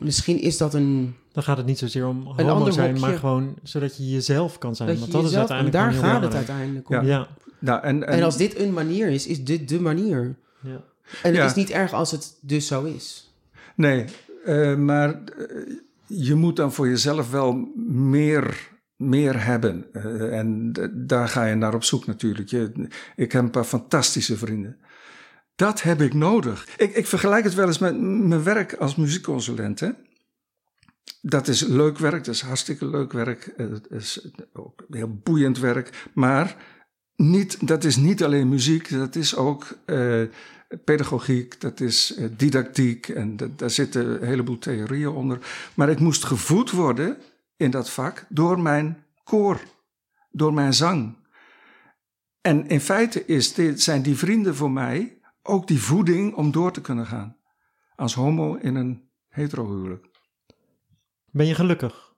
Misschien 0.00 0.40
is 0.40 0.56
dat 0.56 0.74
een. 0.74 1.14
Dan 1.32 1.42
gaat 1.42 1.56
het 1.56 1.66
niet 1.66 1.78
zozeer 1.78 2.06
om 2.06 2.22
homo 2.22 2.48
ander 2.50 2.72
zijn, 2.72 2.90
hokje. 2.90 3.06
maar 3.06 3.18
gewoon 3.18 3.54
zodat 3.62 3.96
je 3.96 4.10
jezelf 4.10 4.58
kan 4.58 4.76
zijn. 4.76 4.88
Dat 4.88 4.98
Want 4.98 5.10
je 5.10 5.16
dat 5.16 5.26
is 5.26 5.30
jezelf, 5.30 5.50
uiteindelijk 5.50 6.00
daar 6.02 6.10
gaat 6.12 6.22
het 6.22 6.34
uiteindelijk 6.34 6.88
om. 6.90 7.04
Ja, 7.06 7.28
nou, 7.58 7.82
en, 7.82 8.06
en, 8.06 8.12
En 8.12 8.22
als 8.22 8.36
dit 8.36 8.58
een 8.58 8.72
manier 8.72 9.08
is, 9.08 9.26
is 9.26 9.44
dit 9.44 9.68
de 9.68 9.80
manier. 9.80 10.34
ja. 10.60 10.70
En 11.22 11.28
het 11.30 11.34
Ja. 11.36 11.44
is 11.44 11.54
niet 11.54 11.70
erg 11.70 11.92
als 11.92 12.10
het 12.10 12.36
dus 12.40 12.66
zo 12.66 12.82
is. 12.84 13.32
Nee, 13.74 14.04
eh, 14.44 14.76
maar 14.76 15.08
eh, 15.10 15.74
je 16.06 16.34
moet 16.34 16.56
dan 16.56 16.72
voor 16.72 16.88
jezelf 16.88 17.30
wel 17.30 17.68
meer, 17.86 18.68
meer 18.96 19.44
hebben. 19.44 19.84
Eh, 19.92 20.38
en 20.38 20.72
d- 20.72 20.88
daar 20.92 21.28
ga 21.28 21.44
je 21.44 21.54
naar 21.54 21.74
op 21.74 21.84
zoek 21.84 22.06
natuurlijk. 22.06 22.48
Je, 22.48 22.72
ik 23.16 23.32
heb 23.32 23.42
een 23.42 23.50
paar 23.50 23.64
fantastische 23.64 24.36
vrienden. 24.36 24.76
Dat 25.60 25.82
heb 25.82 26.00
ik 26.00 26.14
nodig. 26.14 26.68
Ik, 26.76 26.94
ik 26.94 27.06
vergelijk 27.06 27.44
het 27.44 27.54
wel 27.54 27.66
eens 27.66 27.78
met 27.78 28.00
mijn 28.00 28.42
werk 28.42 28.74
als 28.74 28.96
muziekconsulent. 28.96 29.80
Hè? 29.80 29.90
Dat 31.20 31.48
is 31.48 31.60
leuk 31.60 31.98
werk, 31.98 32.24
dat 32.24 32.34
is 32.34 32.40
hartstikke 32.40 32.86
leuk 32.86 33.12
werk. 33.12 33.46
eh, 33.46 33.70
Het 33.70 33.86
is 33.90 34.28
ook 34.52 34.84
heel 34.90 35.20
boeiend 35.22 35.58
werk. 35.58 36.08
Maar 36.14 36.56
niet, 37.16 37.66
dat 37.66 37.84
is 37.84 37.96
niet 37.96 38.24
alleen 38.24 38.48
muziek, 38.48 38.90
dat 38.90 39.14
is 39.14 39.36
ook 39.36 39.66
eh, 39.84 40.22
pedagogiek, 40.84 41.60
dat 41.60 41.80
is 41.80 42.14
eh, 42.14 42.24
didactiek 42.36 43.08
en 43.08 43.36
daar 43.56 43.70
zitten 43.70 44.22
een 44.22 44.28
heleboel 44.28 44.58
theorieën 44.58 45.08
onder. 45.08 45.38
Maar 45.74 45.88
ik 45.90 46.00
moest 46.00 46.24
gevoed 46.24 46.70
worden 46.70 47.16
in 47.56 47.70
dat 47.70 47.90
vak 47.90 48.26
door 48.28 48.60
mijn 48.60 49.04
koor, 49.24 49.60
door 50.30 50.54
mijn 50.54 50.74
zang. 50.74 51.16
En 52.40 52.68
in 52.68 52.80
feite 52.80 53.26
is 53.26 53.54
zijn 53.74 54.02
die 54.02 54.16
vrienden 54.16 54.54
voor 54.56 54.70
mij 54.70 55.19
ook 55.42 55.66
die 55.66 55.80
voeding 55.82 56.34
om 56.34 56.50
door 56.50 56.72
te 56.72 56.80
kunnen 56.80 57.06
gaan. 57.06 57.36
Als 57.96 58.14
homo 58.14 58.54
in 58.54 58.74
een 58.74 59.08
hetero-huwelijk. 59.28 60.06
Ben 61.30 61.46
je 61.46 61.54
gelukkig? 61.54 62.12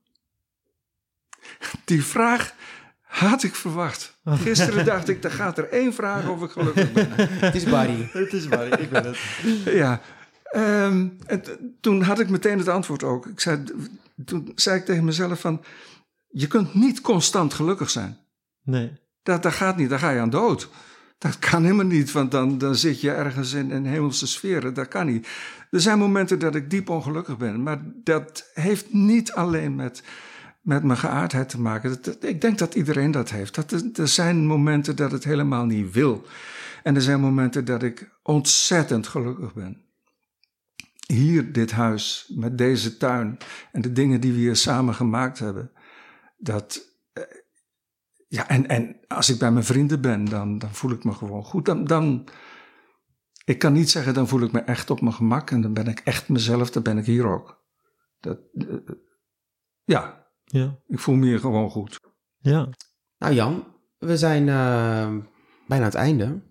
Die 1.85 2.05
vraag 2.05 2.55
had 3.03 3.43
ik 3.43 3.55
verwacht. 3.55 4.19
Gisteren 4.25 4.85
dacht 4.85 5.09
ik, 5.09 5.25
er 5.25 5.31
gaat 5.31 5.59
er 5.59 5.69
één 5.69 5.95
vraag 5.95 6.29
of 6.29 6.43
ik 6.43 6.51
gelukkig 6.51 6.93
ben. 6.93 7.09
Het 7.17 7.55
is 7.55 7.65
Barry. 7.65 8.09
Het 8.13 8.33
is 8.33 8.47
waar, 8.47 8.81
ik 8.81 8.91
ben 8.91 9.05
het. 9.05 9.19
Ja, 9.65 10.01
ehm, 10.45 11.09
en 11.27 11.43
t- 11.43 11.59
toen 11.81 12.03
had 12.03 12.21
ik 12.21 12.29
meteen 12.29 12.59
het 12.59 12.69
antwoord 12.69 13.03
ook. 13.03 13.27
Ik 13.27 13.41
zei, 13.41 13.63
toen 14.25 14.53
zei 14.55 14.79
ik 14.79 14.85
tegen 14.85 15.05
mezelf 15.05 15.41
van, 15.41 15.65
je 16.29 16.47
kunt 16.47 16.75
niet 16.75 17.01
constant 17.01 17.55
gelukkig 17.55 17.91
zijn. 17.91 18.19
Nee. 18.63 19.01
Dat, 19.23 19.43
dat 19.43 19.53
gaat 19.53 19.77
niet, 19.77 19.91
daar 19.91 19.99
ga 19.99 20.11
je 20.11 20.21
aan 20.21 20.31
dood. 20.31 20.69
Dat 21.23 21.39
kan 21.39 21.63
helemaal 21.63 21.85
niet, 21.85 22.13
want 22.13 22.31
dan, 22.31 22.59
dan 22.59 22.75
zit 22.75 23.01
je 23.01 23.11
ergens 23.11 23.53
in 23.53 23.71
een 23.71 23.87
hemelse 23.87 24.27
sferen. 24.27 24.75
Dat 24.75 24.89
kan 24.89 25.07
niet. 25.07 25.29
Er 25.71 25.81
zijn 25.81 25.99
momenten 25.99 26.39
dat 26.39 26.55
ik 26.55 26.71
diep 26.71 26.89
ongelukkig 26.89 27.37
ben, 27.37 27.63
maar 27.63 27.81
dat 28.05 28.51
heeft 28.55 28.93
niet 28.93 29.33
alleen 29.33 29.75
met, 29.75 30.03
met 30.61 30.83
mijn 30.83 30.99
geaardheid 30.99 31.49
te 31.49 31.61
maken. 31.61 32.01
Ik 32.21 32.41
denk 32.41 32.59
dat 32.59 32.75
iedereen 32.75 33.11
dat 33.11 33.31
heeft. 33.31 33.55
Dat 33.55 33.99
er 33.99 34.09
zijn 34.09 34.47
momenten 34.47 34.97
dat 34.97 35.13
het 35.13 35.25
helemaal 35.25 35.65
niet 35.65 35.93
wil. 35.93 36.27
En 36.83 36.95
er 36.95 37.03
zijn 37.03 37.21
momenten 37.21 37.65
dat 37.65 37.83
ik 37.83 38.11
ontzettend 38.23 39.07
gelukkig 39.07 39.55
ben. 39.55 39.81
Hier, 41.07 41.53
dit 41.53 41.71
huis, 41.71 42.33
met 42.37 42.59
deze 42.59 42.97
tuin 42.97 43.39
en 43.73 43.81
de 43.81 43.93
dingen 43.93 44.21
die 44.21 44.33
we 44.33 44.39
hier 44.39 44.57
samen 44.57 44.95
gemaakt 44.95 45.39
hebben. 45.39 45.71
Dat, 46.37 46.92
ja, 48.33 48.49
en, 48.49 48.67
en 48.67 48.97
als 49.09 49.29
ik 49.29 49.39
bij 49.39 49.51
mijn 49.53 49.65
vrienden 49.65 50.01
ben, 50.01 50.25
dan, 50.25 50.59
dan 50.59 50.75
voel 50.75 50.91
ik 50.91 51.05
me 51.05 51.13
gewoon 51.13 51.45
goed. 51.45 51.65
Dan, 51.65 51.85
dan, 51.85 52.29
ik 53.45 53.59
kan 53.59 53.73
niet 53.73 53.91
zeggen, 53.91 54.15
dan 54.15 54.29
voel 54.29 54.41
ik 54.41 54.53
me 54.53 54.61
echt 54.61 54.91
op 54.91 55.01
mijn 55.01 55.15
gemak 55.15 55.51
en 55.51 55.61
dan 55.61 55.73
ben 55.73 55.87
ik 55.87 55.99
echt 55.99 56.29
mezelf, 56.29 56.71
dan 56.71 56.83
ben 56.83 56.99
ik 56.99 57.05
hier 57.05 57.27
ook. 57.27 57.63
Dat, 58.21 58.39
eh, 58.53 58.67
ja, 59.85 60.27
Ja. 60.45 60.79
ik 60.87 60.99
voel 60.99 61.15
me 61.15 61.27
hier 61.27 61.39
gewoon 61.39 61.71
goed. 61.71 62.01
Ja. 62.39 62.69
Nou 63.19 63.35
Jan, 63.35 63.65
we 63.99 64.17
zijn 64.17 64.49
eh, 64.49 65.17
bijna 65.67 65.85
aan 65.85 65.91
het 65.91 65.95
einde. 65.95 66.43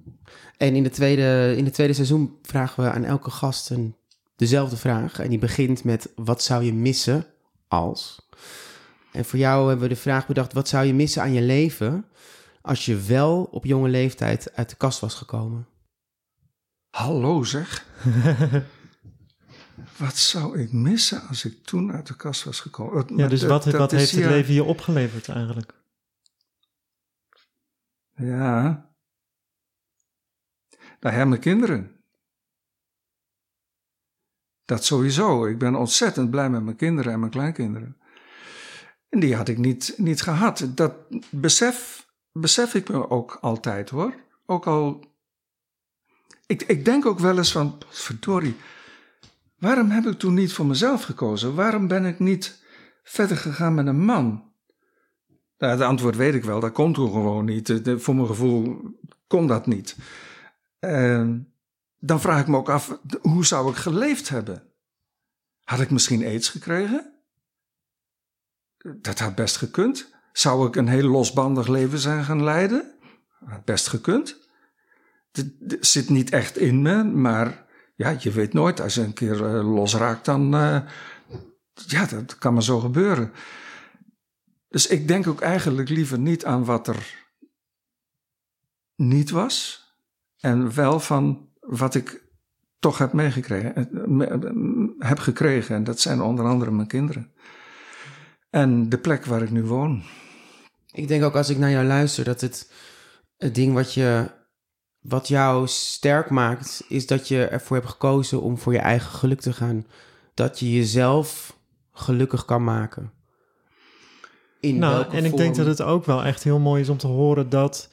En 0.58 0.76
in, 0.76 0.84
de 0.84 0.90
tweede, 0.90 1.54
in 1.58 1.66
het 1.66 1.74
tweede 1.74 1.94
seizoen 1.94 2.38
vragen 2.42 2.84
we 2.84 2.92
aan 2.92 3.04
elke 3.04 3.32
gast 3.32 3.70
een, 3.70 3.96
dezelfde 4.36 4.78
vraag. 4.78 5.20
En 5.20 5.30
die 5.30 5.40
begint 5.40 5.84
met, 5.84 6.12
wat 6.16 6.44
zou 6.44 6.64
je 6.64 6.74
missen 6.74 7.26
als? 7.68 8.30
En 9.12 9.26
voor 9.26 9.40
jou 9.40 9.68
hebben 9.70 9.88
we 9.88 9.94
de 9.94 10.00
vraag 10.00 10.28
bedacht, 10.28 10.54
wat 10.54 10.68
zou 10.68 10.86
je 10.86 10.94
missen 10.94 11.22
aan 11.22 11.34
je 11.34 11.42
leven... 11.42 12.06
als 12.62 12.86
je 12.86 13.02
wel 13.02 13.44
op 13.44 13.66
jonge 13.66 13.90
leeftijd 13.90 14.54
uit 14.54 14.70
de 14.70 14.76
kast 14.76 15.00
was 15.00 15.14
gekomen? 15.16 15.68
Hallo 16.90 17.44
zeg. 17.44 17.86
wat 19.98 20.18
zou 20.18 20.60
ik 20.60 20.72
missen 20.72 21.28
als 21.28 21.46
ik 21.46 21.64
toen 21.66 21.92
uit 21.92 22.08
de 22.08 22.16
kast 22.16 22.44
was 22.44 22.60
gekomen? 22.60 23.06
Ja, 23.08 23.16
Maar 23.16 23.30
dus 23.30 23.40
dat- 23.40 23.50
wat, 23.50 23.64
dat 23.64 23.74
wat 23.74 23.92
heeft 23.92 24.12
het 24.12 24.26
leven 24.26 24.54
je 24.54 24.64
opgeleverd 24.64 25.30
eigenlijk? 25.30 25.74
Ja. 28.16 28.90
Nou 31.00 31.16
ja, 31.16 31.26
mijn 31.26 31.42
kinderen. 31.42 31.96
Dat 34.66 34.86
sowieso. 34.86 35.46
Ik 35.46 35.58
ben 35.58 35.76
ontzettend 35.76 36.30
blij 36.30 36.50
met 36.50 36.64
mijn 36.64 36.76
kinderen 36.76 37.14
en 37.14 37.20
mijn 37.20 37.32
kleinkinderen. 37.32 38.01
En 39.12 39.20
die 39.20 39.36
had 39.36 39.48
ik 39.48 39.58
niet, 39.58 39.94
niet 39.98 40.22
gehad. 40.22 40.68
Dat 40.76 40.94
besef, 41.30 42.08
besef 42.32 42.74
ik 42.74 42.90
me 42.90 43.10
ook 43.10 43.38
altijd 43.42 43.90
hoor. 43.90 44.14
Ook 44.46 44.68
al. 44.68 45.06
Ik, 46.46 46.64
ik 46.64 46.86
denk 46.86 47.06
ook 47.06 47.20
wel 47.20 47.38
eens 47.38 47.52
van. 47.52 47.78
Verdorie. 47.90 48.56
Waarom 49.58 49.90
heb 49.90 50.06
ik 50.06 50.20
toen 50.20 50.34
niet 50.34 50.54
voor 50.54 50.66
mezelf 50.66 51.04
gekozen? 51.04 51.56
Waarom 51.56 51.88
ben 51.88 52.06
ik 52.06 52.20
niet 52.20 52.64
verder 53.04 53.38
gegaan 53.38 53.74
met 53.74 53.88
een 53.88 54.04
man? 54.06 54.52
Nou, 55.58 55.74
het 55.74 55.82
antwoord 55.82 56.16
weet 56.16 56.34
ik 56.34 56.44
wel, 56.44 56.60
dat 56.60 56.72
kon 56.72 56.94
toen 56.94 57.12
gewoon 57.12 57.46
niet. 57.46 57.82
Voor 57.84 58.16
mijn 58.16 58.28
gevoel 58.28 58.82
kon 59.28 59.48
dat 59.48 59.66
niet. 59.66 59.96
En 60.80 61.54
dan 62.00 62.22
vraag 62.22 62.42
ik 62.42 62.48
me 62.48 62.58
ook 62.58 62.70
af, 62.70 63.00
hoe 63.22 63.46
zou 63.46 63.70
ik 63.70 63.76
geleefd 63.76 64.30
hebben? 64.30 64.64
Had 65.64 65.80
ik 65.80 65.92
misschien 65.92 66.24
aids 66.24 66.50
gekregen? 66.50 67.21
Dat 69.02 69.20
had 69.20 69.36
best 69.36 69.58
gekund. 69.58 70.14
Zou 70.32 70.68
ik 70.68 70.76
een 70.76 70.88
heel 70.88 71.08
losbandig 71.08 71.68
leven 71.68 72.00
zijn 72.00 72.24
gaan 72.24 72.44
leiden? 72.44 72.92
Best 73.66 73.88
gekund. 73.88 74.50
Het 75.32 75.54
zit 75.80 76.10
niet 76.10 76.30
echt 76.32 76.58
in 76.58 76.82
me, 76.82 77.04
maar 77.04 77.66
ja, 77.96 78.16
je 78.20 78.32
weet 78.32 78.54
nooit. 78.54 78.82
Als 78.82 78.94
je 78.96 79.02
een 79.02 79.14
keer 79.14 79.46
eh, 79.46 79.74
losraakt, 79.74 80.26
dan... 80.26 80.54
eh, 80.56 80.82
ja, 81.74 82.06
dat 82.06 82.38
kan 82.38 82.54
maar 82.54 82.64
zo 82.64 82.80
gebeuren. 82.80 83.32
Dus 84.68 84.88
ik 84.88 85.08
denk 85.08 85.28
ook 85.28 85.42
eigenlijk 85.42 85.90
liever 85.90 86.20
niet 86.20 86.46
aan 86.46 86.66
wat 86.66 86.88
er 86.88 87.30
niet 88.96 89.30
was. 89.30 89.86
En 90.40 90.74
wel 90.76 91.00
van 91.00 91.50
wat 91.60 91.96
ik 91.96 92.24
toch 92.80 92.98
heb 92.98 93.14
meegekregen. 93.14 93.76
eh, 93.76 95.08
Heb 95.08 95.20
gekregen. 95.20 95.76
En 95.76 95.84
dat 95.84 96.00
zijn 96.00 96.22
onder 96.22 96.46
andere 96.46 96.72
mijn 96.72 96.88
kinderen. 96.88 97.34
En 98.52 98.90
de 98.90 98.98
plek 98.98 99.26
waar 99.26 99.42
ik 99.42 99.52
nu 99.52 99.64
woon. 99.64 100.04
Ik 100.92 101.08
denk 101.08 101.24
ook 101.24 101.36
als 101.36 101.50
ik 101.50 101.58
naar 101.58 101.72
jou 101.72 101.86
luister 101.86 102.24
dat 102.24 102.42
het, 102.42 102.72
het 103.38 103.56
ding 103.56 103.74
wat, 103.74 103.94
je, 103.94 104.32
wat 105.00 105.28
jou 105.28 105.68
sterk 105.68 106.30
maakt, 106.30 106.84
is 106.88 107.08
dat 107.08 107.28
je 107.28 107.46
ervoor 107.46 107.78
hebt 107.78 107.90
gekozen 107.90 108.42
om 108.42 108.58
voor 108.58 108.74
je 108.74 108.80
eigen 108.80 109.12
geluk 109.12 109.42
te 109.42 109.54
gaan. 109.54 109.86
Dat 110.34 110.60
je 110.60 110.74
jezelf 110.74 111.58
gelukkig 111.92 112.46
kan 112.46 112.64
maken. 112.64 113.12
In 114.60 114.78
Nou, 114.78 114.94
welke 114.94 115.16
en 115.16 115.26
ik 115.26 115.38
denk 115.38 115.56
dat 115.56 115.66
het 115.66 115.82
ook 115.82 116.06
wel 116.06 116.24
echt 116.24 116.44
heel 116.44 116.60
mooi 116.60 116.82
is 116.82 116.90
om 116.90 116.98
te 116.98 117.08
horen 117.08 117.50
dat 117.50 117.90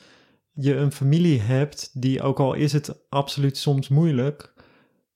je 0.53 0.75
een 0.75 0.92
familie 0.92 1.40
hebt 1.40 1.90
die, 1.92 2.23
ook 2.23 2.38
al 2.40 2.55
is 2.55 2.73
het 2.73 2.94
absoluut 3.09 3.57
soms 3.57 3.88
moeilijk, 3.88 4.53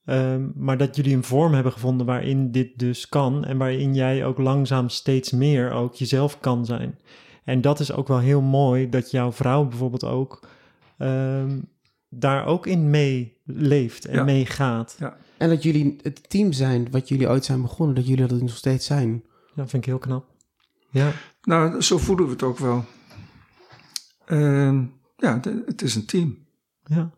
ehm, 0.05 0.49
maar 0.55 0.79
dat 0.79 0.97
jullie 0.97 1.15
een 1.17 1.25
vorm 1.25 1.53
hebben 1.53 1.73
gevonden 1.73 2.07
waarin 2.07 2.51
dit 2.51 2.79
dus 2.79 3.09
kan 3.09 3.45
en 3.45 3.57
waarin 3.59 3.95
jij 3.95 4.25
ook 4.25 4.39
langzaam 4.39 4.89
steeds 4.89 5.31
meer 5.31 5.71
ook 5.71 5.95
jezelf 5.95 6.41
kan 6.41 6.65
zijn. 6.65 6.99
En 7.45 7.61
dat 7.61 7.81
is 7.81 7.93
ook 7.93 8.09
wel 8.09 8.19
heel 8.19 8.41
mooi 8.41 8.89
dat 8.89 9.11
jouw 9.11 9.33
vrouw 9.33 9.65
bijvoorbeeld 9.65 10.05
ook 10.05 10.47
ehm, 10.99 11.59
daar 12.09 12.47
ook 12.47 12.67
in 12.67 12.91
meeleeft 12.91 14.05
en 14.05 14.15
Ja. 14.15 14.25
meegaat. 14.25 14.97
En 15.37 15.49
dat 15.49 15.63
jullie 15.63 15.97
het 16.03 16.29
team 16.31 16.53
zijn 16.53 16.91
wat 16.91 17.09
jullie 17.09 17.29
ooit 17.29 17.45
zijn 17.45 17.63
begonnen, 17.63 17.95
dat 17.95 18.07
jullie 18.07 18.27
dat 18.27 18.41
nog 18.41 18.57
steeds 18.57 18.87
zijn. 18.87 19.23
Dat 19.55 19.71
vind 19.71 19.83
ik 19.83 19.89
heel 19.89 19.99
knap. 19.99 20.25
Ja, 20.91 21.11
Nou, 21.43 21.81
zo 21.83 21.99
voelen 21.99 22.25
we 22.27 22.31
het 22.33 22.43
ook 22.43 22.59
wel. 22.59 22.85
Ehm, 24.25 24.85
ja, 25.17 25.41
het 25.67 25.83
is 25.83 25.95
een 25.95 26.07
team. 26.07 26.39
ja. 26.85 27.11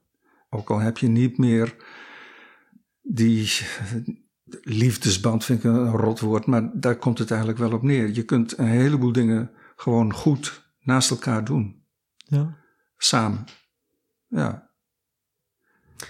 Ook 0.51 0.71
al 0.71 0.79
heb 0.79 0.99
je 0.99 1.09
niet 1.09 1.39
meer 1.39 1.77
die 3.07 3.51
liefdesband, 4.63 5.45
vind 5.45 5.59
ik 5.59 5.65
een 5.65 5.91
rot 5.91 6.21
woord, 6.21 6.47
maar 6.47 6.71
daar 6.73 6.97
komt 6.97 7.19
het 7.19 7.31
eigenlijk 7.31 7.61
wel 7.61 7.73
op 7.73 7.83
neer. 7.83 8.15
Je 8.15 8.23
kunt 8.23 8.59
een 8.59 8.67
heleboel 8.67 9.13
dingen 9.13 9.51
gewoon 9.77 10.13
goed 10.13 10.63
naast 10.81 11.11
elkaar 11.11 11.45
doen, 11.45 11.83
ja. 12.17 12.57
samen. 12.97 13.45
Ja, 14.29 14.71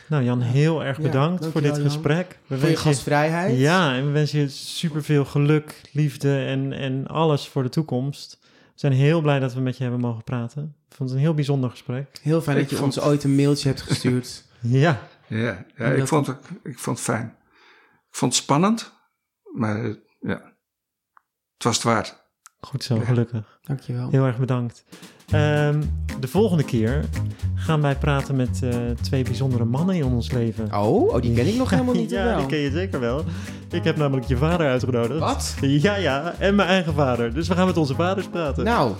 Nou 0.08 0.24
Jan, 0.24 0.40
heel 0.40 0.84
erg 0.84 0.96
Ja, 0.96 1.02
bedankt 1.02 1.46
voor 1.46 1.60
dit 1.60 1.76
Jan. 1.76 1.84
gesprek. 1.84 2.38
We 2.46 2.58
Voor 2.58 2.68
je 2.68 2.76
gastvrijheid. 2.76 3.58
Ja, 3.58 3.94
en 3.96 4.06
we 4.06 4.10
wensen 4.10 4.38
je 4.40 4.48
superveel 4.48 5.24
geluk, 5.24 5.80
liefde 5.92 6.44
en, 6.44 6.72
en 6.72 7.06
alles 7.06 7.48
voor 7.48 7.62
de 7.62 7.68
toekomst. 7.68 8.38
We 8.42 8.80
zijn 8.80 8.92
heel 8.92 9.20
blij 9.20 9.38
dat 9.38 9.54
we 9.54 9.60
met 9.60 9.76
je 9.76 9.82
hebben 9.82 10.00
mogen 10.00 10.24
praten. 10.24 10.62
Ik 10.88 10.94
vond 10.96 11.08
het 11.08 11.18
een 11.18 11.24
heel 11.24 11.34
bijzonder 11.34 11.70
gesprek. 11.70 12.18
Heel 12.22 12.40
fijn 12.42 12.56
Ik 12.56 12.62
dat 12.62 12.70
je 12.70 12.76
vond- 12.76 12.96
ons 12.96 13.06
ooit 13.06 13.24
een 13.24 13.34
mailtje 13.34 13.68
hebt 13.68 13.80
gestuurd. 13.82 14.42
Ja, 14.60 15.08
ja, 15.38 15.64
ja 15.76 15.84
ik, 15.86 16.06
vond 16.06 16.26
het, 16.26 16.36
ik 16.62 16.78
vond 16.78 16.96
het 16.96 17.06
fijn. 17.06 17.36
Ik 18.10 18.16
vond 18.20 18.34
het 18.34 18.42
spannend, 18.42 18.92
maar 19.54 19.82
ja, 20.20 20.42
het 21.54 21.64
was 21.64 21.74
het 21.74 21.82
waard. 21.84 22.22
goed 22.60 22.82
zo, 22.84 22.94
Ja. 22.94 23.04
gelukkig. 23.04 23.58
Dankjewel. 23.62 24.10
Heel 24.10 24.24
erg 24.24 24.38
bedankt. 24.38 24.84
Ehm, 25.30 25.82
de 26.20 26.28
volgende 26.28 26.64
keer 26.64 27.04
gaan 27.54 27.80
wij 27.82 27.96
praten 27.96 28.36
met 28.36 28.60
eh, 28.62 28.90
twee 28.90 29.22
bijzondere 29.24 29.64
mannen 29.64 29.94
in 29.96 30.04
ons 30.04 30.30
leven. 30.32 30.64
Oh, 30.74 31.02
oh, 31.14 31.20
die 31.22 31.34
ken 31.34 31.46
ik 31.46 31.54
nog 31.56 31.70
helemaal 31.76 31.94
niet. 31.94 32.10
ja, 32.10 32.24
wel? 32.24 32.38
die 32.38 32.46
ken 32.46 32.58
je 32.58 32.70
zeker 32.70 33.00
wel. 33.00 33.24
Ik 33.70 33.84
heb 33.84 33.96
namelijk 33.96 34.26
je 34.26 34.36
vader 34.36 34.68
uitgenodigd. 34.68 35.18
Wat? 35.20 35.56
Ja, 35.60 35.94
ja, 35.96 36.34
en 36.38 36.54
mijn 36.54 36.68
eigen 36.68 36.94
vader. 36.94 37.34
Dus 37.34 37.48
we 37.48 37.54
gaan 37.54 37.66
met 37.66 37.76
onze 37.76 37.94
vaders 37.94 38.28
praten. 38.28 38.64
Nou, 38.64 38.94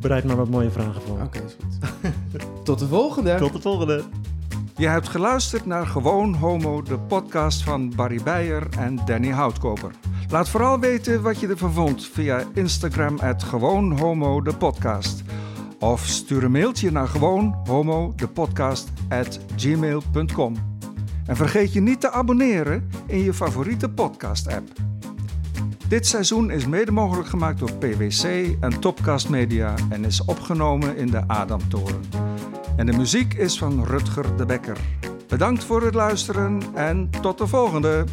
Bereid 0.00 0.24
maar 0.24 0.36
wat 0.36 0.48
mooie 0.48 0.70
vragen 0.70 1.02
voor. 1.02 1.20
oké, 1.22 1.38
is 1.38 1.56
goed. 1.60 1.78
Tot 2.64 2.78
de 2.78 2.86
volgende. 2.86 3.34
Tot 3.36 3.52
de 3.52 3.60
volgende. 3.60 4.02
Je 4.78 4.86
hebt 4.86 5.08
geluisterd 5.08 5.66
naar 5.66 5.86
Gewoon 5.86 6.34
Homo, 6.34 6.82
de 6.82 6.98
podcast 6.98 7.62
van 7.62 7.92
Barry 7.94 8.22
Beijer 8.22 8.66
en 8.78 8.98
Danny 9.04 9.30
Houtkoper. 9.30 9.90
Laat 10.30 10.48
vooral 10.48 10.80
weten 10.80 11.22
wat 11.22 11.40
je 11.40 11.48
ervan 11.48 11.72
vond 11.72 12.06
via 12.06 12.42
Instagram 12.54 13.18
at 13.18 13.42
Gewoon 13.42 13.98
Homo, 13.98 14.42
de 14.42 14.56
podcast. 14.56 15.22
Of 15.78 16.06
stuur 16.06 16.44
een 16.44 16.50
mailtje 16.50 16.92
naar 16.92 17.08
gewoon 17.08 17.56
homo 17.64 18.12
de 18.16 18.28
podcast 18.28 18.92
at 19.08 19.40
gmail.com. 19.56 20.54
En 21.26 21.36
vergeet 21.36 21.72
je 21.72 21.80
niet 21.80 22.00
te 22.00 22.10
abonneren 22.10 22.90
in 23.06 23.18
je 23.18 23.34
favoriete 23.34 23.90
podcast 23.90 24.52
app. 24.52 24.68
Dit 25.88 26.06
seizoen 26.06 26.50
is 26.50 26.66
mede 26.66 26.92
mogelijk 26.92 27.28
gemaakt 27.28 27.58
door 27.58 27.72
PwC 27.72 28.24
en 28.60 28.80
Topcast 28.80 29.28
Media 29.28 29.74
en 29.90 30.04
is 30.04 30.24
opgenomen 30.24 30.96
in 30.96 31.10
de 31.10 31.28
Adamtoren. 31.28 32.00
En 32.76 32.86
de 32.86 32.92
muziek 32.92 33.34
is 33.34 33.58
van 33.58 33.84
Rutger 33.84 34.36
de 34.36 34.46
Bekker. 34.46 34.78
Bedankt 35.28 35.64
voor 35.64 35.82
het 35.82 35.94
luisteren 35.94 36.62
en 36.74 37.10
tot 37.20 37.38
de 37.38 37.46
volgende! 37.46 38.04